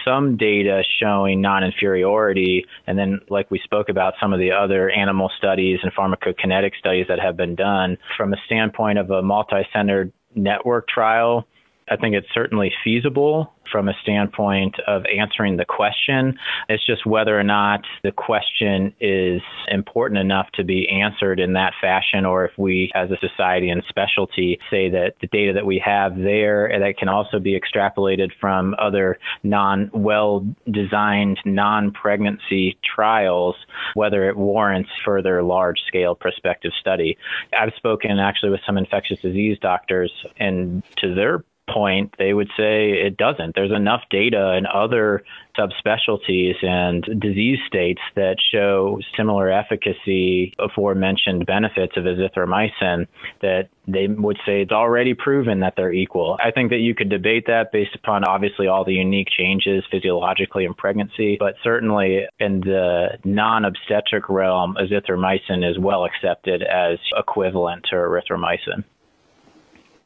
some 0.05 0.37
data 0.37 0.83
showing 1.01 1.40
non-inferiority, 1.40 2.66
and 2.87 2.99
then, 2.99 3.20
like 3.29 3.51
we 3.51 3.61
spoke 3.64 3.88
about, 3.88 4.14
some 4.20 4.33
of 4.33 4.38
the 4.38 4.53
other 4.53 4.90
animal 4.90 5.31
studies 5.37 5.79
and 5.83 5.92
pharmacokinetic 5.94 6.72
studies 6.79 7.07
that 7.09 7.18
have 7.18 7.37
been 7.37 7.55
done. 7.55 7.99
From 8.16 8.33
a 8.33 8.37
standpoint 8.46 8.99
of 8.99 9.11
a 9.11 9.22
multi-centered 9.22 10.12
network 10.35 10.88
trial 10.88 11.46
I 11.88 11.96
think 11.96 12.14
it's 12.16 12.27
certainly 12.35 12.72
feasible 12.83 13.53
from 13.70 13.88
a 13.88 13.94
standpoint 14.02 14.76
of 14.87 15.05
answering 15.07 15.57
the 15.57 15.64
question. 15.64 16.38
It's 16.68 16.85
just 16.85 17.07
whether 17.07 17.38
or 17.38 17.44
not 17.44 17.85
the 18.02 18.12
question 18.12 18.94
is 19.00 19.42
important 19.68 20.18
enough 20.18 20.50
to 20.55 20.64
be 20.64 20.88
answered 20.88 21.40
in 21.40 21.52
that 21.55 21.72
fashion, 21.81 22.24
or 22.24 22.44
if 22.44 22.52
we, 22.59 22.90
as 22.94 23.11
a 23.11 23.16
society 23.18 23.70
and 23.70 23.83
specialty, 23.88 24.59
say 24.70 24.88
that 24.90 25.14
the 25.20 25.26
data 25.29 25.52
that 25.55 25.66
we 25.66 25.83
have 25.85 26.16
there 26.16 26.70
that 26.79 26.98
can 26.98 27.09
also 27.09 27.38
be 27.38 27.59
extrapolated 27.59 28.31
from 28.40 28.74
other 28.79 29.18
non 29.42 29.90
well 29.92 30.46
designed 30.70 31.38
non 31.44 31.90
pregnancy 31.90 32.79
trials, 32.85 33.57
whether 33.94 34.29
it 34.29 34.37
warrants 34.37 34.90
further 35.05 35.42
large 35.42 35.81
scale 35.87 36.14
prospective 36.14 36.72
study. 36.81 37.16
I've 37.59 37.72
spoken 37.76 38.18
actually 38.18 38.50
with 38.50 38.61
some 38.66 38.79
infectious 38.79 39.20
disease 39.20 39.59
doctors, 39.61 40.12
and 40.38 40.83
to 40.98 41.14
their 41.14 41.44
point, 41.68 42.14
they 42.18 42.33
would 42.33 42.48
say 42.57 42.92
it 42.92 43.16
doesn't. 43.16 43.55
There's 43.55 43.72
enough 43.72 44.02
data 44.11 44.57
in 44.57 44.66
other 44.66 45.24
subspecialties 45.59 46.64
and 46.64 47.02
disease 47.20 47.59
states 47.66 48.00
that 48.14 48.37
show 48.52 49.00
similar 49.16 49.50
efficacy, 49.50 50.55
aforementioned 50.59 51.46
benefits 51.46 51.96
of 51.96 52.05
azithromycin, 52.05 53.07
that 53.40 53.68
they 53.88 54.07
would 54.09 54.37
say 54.44 54.62
it's 54.62 54.72
already 54.72 55.14
proven 55.14 55.61
that 55.61 55.74
they're 55.76 55.92
equal. 55.92 56.37
I 56.42 56.50
think 56.50 56.70
that 56.70 56.79
you 56.79 56.94
could 56.94 57.09
debate 57.09 57.44
that 57.46 57.72
based 57.72 57.94
upon 57.94 58.24
obviously 58.24 58.66
all 58.66 58.85
the 58.85 58.94
unique 58.94 59.29
changes 59.31 59.85
physiologically 59.90 60.64
in 60.64 60.74
pregnancy, 60.74 61.37
but 61.38 61.55
certainly 61.62 62.26
in 62.38 62.61
the 62.61 63.18
non 63.24 63.64
obstetric 63.64 64.29
realm, 64.29 64.76
azithromycin 64.81 65.68
is 65.68 65.79
well 65.79 66.05
accepted 66.05 66.62
as 66.62 66.98
equivalent 67.16 67.85
to 67.90 67.96
erythromycin. 67.96 68.85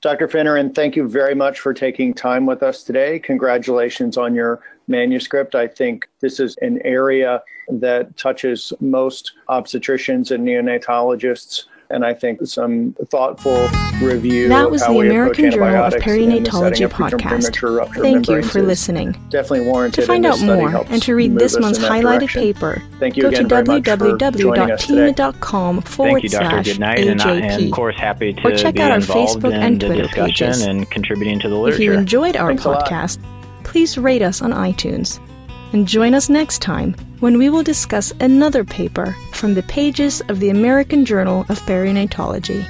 Dr. 0.03 0.29
Finneran, 0.29 0.75
thank 0.75 0.97
you 0.97 1.07
very 1.07 1.35
much 1.35 1.61
for 1.61 1.75
taking 1.75 2.15
time 2.15 2.47
with 2.47 2.63
us 2.63 2.83
today. 2.83 3.19
Congratulations 3.19 4.17
on 4.17 4.35
your 4.35 4.61
manuscript. 4.89 5.55
I 5.55 5.69
think 5.69 6.09
this 6.21 6.41
is 6.41 6.57
an 6.63 6.81
area 6.87 7.43
that 7.69 8.17
touches 8.17 8.73
most 8.81 9.33
obstetricians 9.51 10.31
and 10.31 10.47
neonatologists 10.47 11.65
and 11.90 12.05
I 12.05 12.14
think 12.14 12.46
some 12.46 12.94
thoughtful 13.11 13.68
review. 14.03 14.48
That 14.48 14.70
was 14.70 14.81
the 14.83 14.90
American 14.92 15.50
Journal 15.50 15.85
of 15.85 15.94
Perinatology 15.94 16.88
podcast. 16.88 18.03
Thank 18.03 18.29
you 18.29 18.42
for 18.42 18.62
listening. 18.62 19.12
Definitely 19.31 19.66
warranted. 19.66 20.03
To 20.03 20.07
find 20.07 20.24
out 20.24 20.40
more 20.40 20.85
and 20.88 21.03
to 21.03 21.14
read 21.14 21.35
this 21.38 21.59
month's 21.59 21.79
highlighted 21.79 22.20
direction. 22.20 22.42
paper, 22.42 22.83
Thank 22.98 23.16
you 23.16 23.22
go 23.24 23.29
again 23.29 23.48
to 23.48 23.48
very 23.48 23.64
much 23.64 23.85
for 23.88 23.96
joining 24.37 24.70
us 24.70 24.87
today. 24.87 25.12
www.thieme.com 25.12 25.83
forward 25.83 26.12
Thank 26.12 26.22
you, 26.24 26.29
Dr. 26.31 26.44
slash 26.50 26.66
Goodnight, 26.66 26.98
and, 27.00 27.20
I, 27.22 27.35
and 27.37 27.64
of 27.66 27.70
course 27.72 27.96
happy 27.96 28.33
to 28.35 28.46
Or 28.46 28.57
check 28.57 28.74
be 28.74 28.81
out 28.83 28.90
our 28.90 28.96
involved 28.98 29.42
Facebook 29.42 29.55
in 29.55 29.62
and 29.62 29.81
the 29.81 29.87
Twitter 29.87 30.03
discussion 30.03 30.46
pages. 30.46 30.62
and 30.62 30.90
contributing 30.90 31.40
to 31.40 31.48
the 31.48 31.57
literature. 31.57 31.83
If 31.83 31.85
you 31.87 31.92
enjoyed 31.94 32.37
our 32.37 32.48
Thanks 32.57 32.64
podcast, 32.64 33.18
please 33.64 33.98
rate 33.98 34.22
us 34.22 34.42
on 34.42 34.53
iTunes. 34.53 35.20
And 35.73 35.87
join 35.87 36.15
us 36.15 36.29
next 36.29 36.63
time 36.63 36.97
when 37.21 37.39
we 37.39 37.49
will 37.49 37.63
discuss 37.63 38.13
another 38.19 38.65
paper 38.65 39.17
from 39.33 39.55
the 39.55 39.63
pages 39.63 40.21
of 40.21 40.41
the 40.41 40.51
American 40.51 41.05
Journal 41.05 41.47
of 41.49 41.61
Perinatology. 41.61 42.67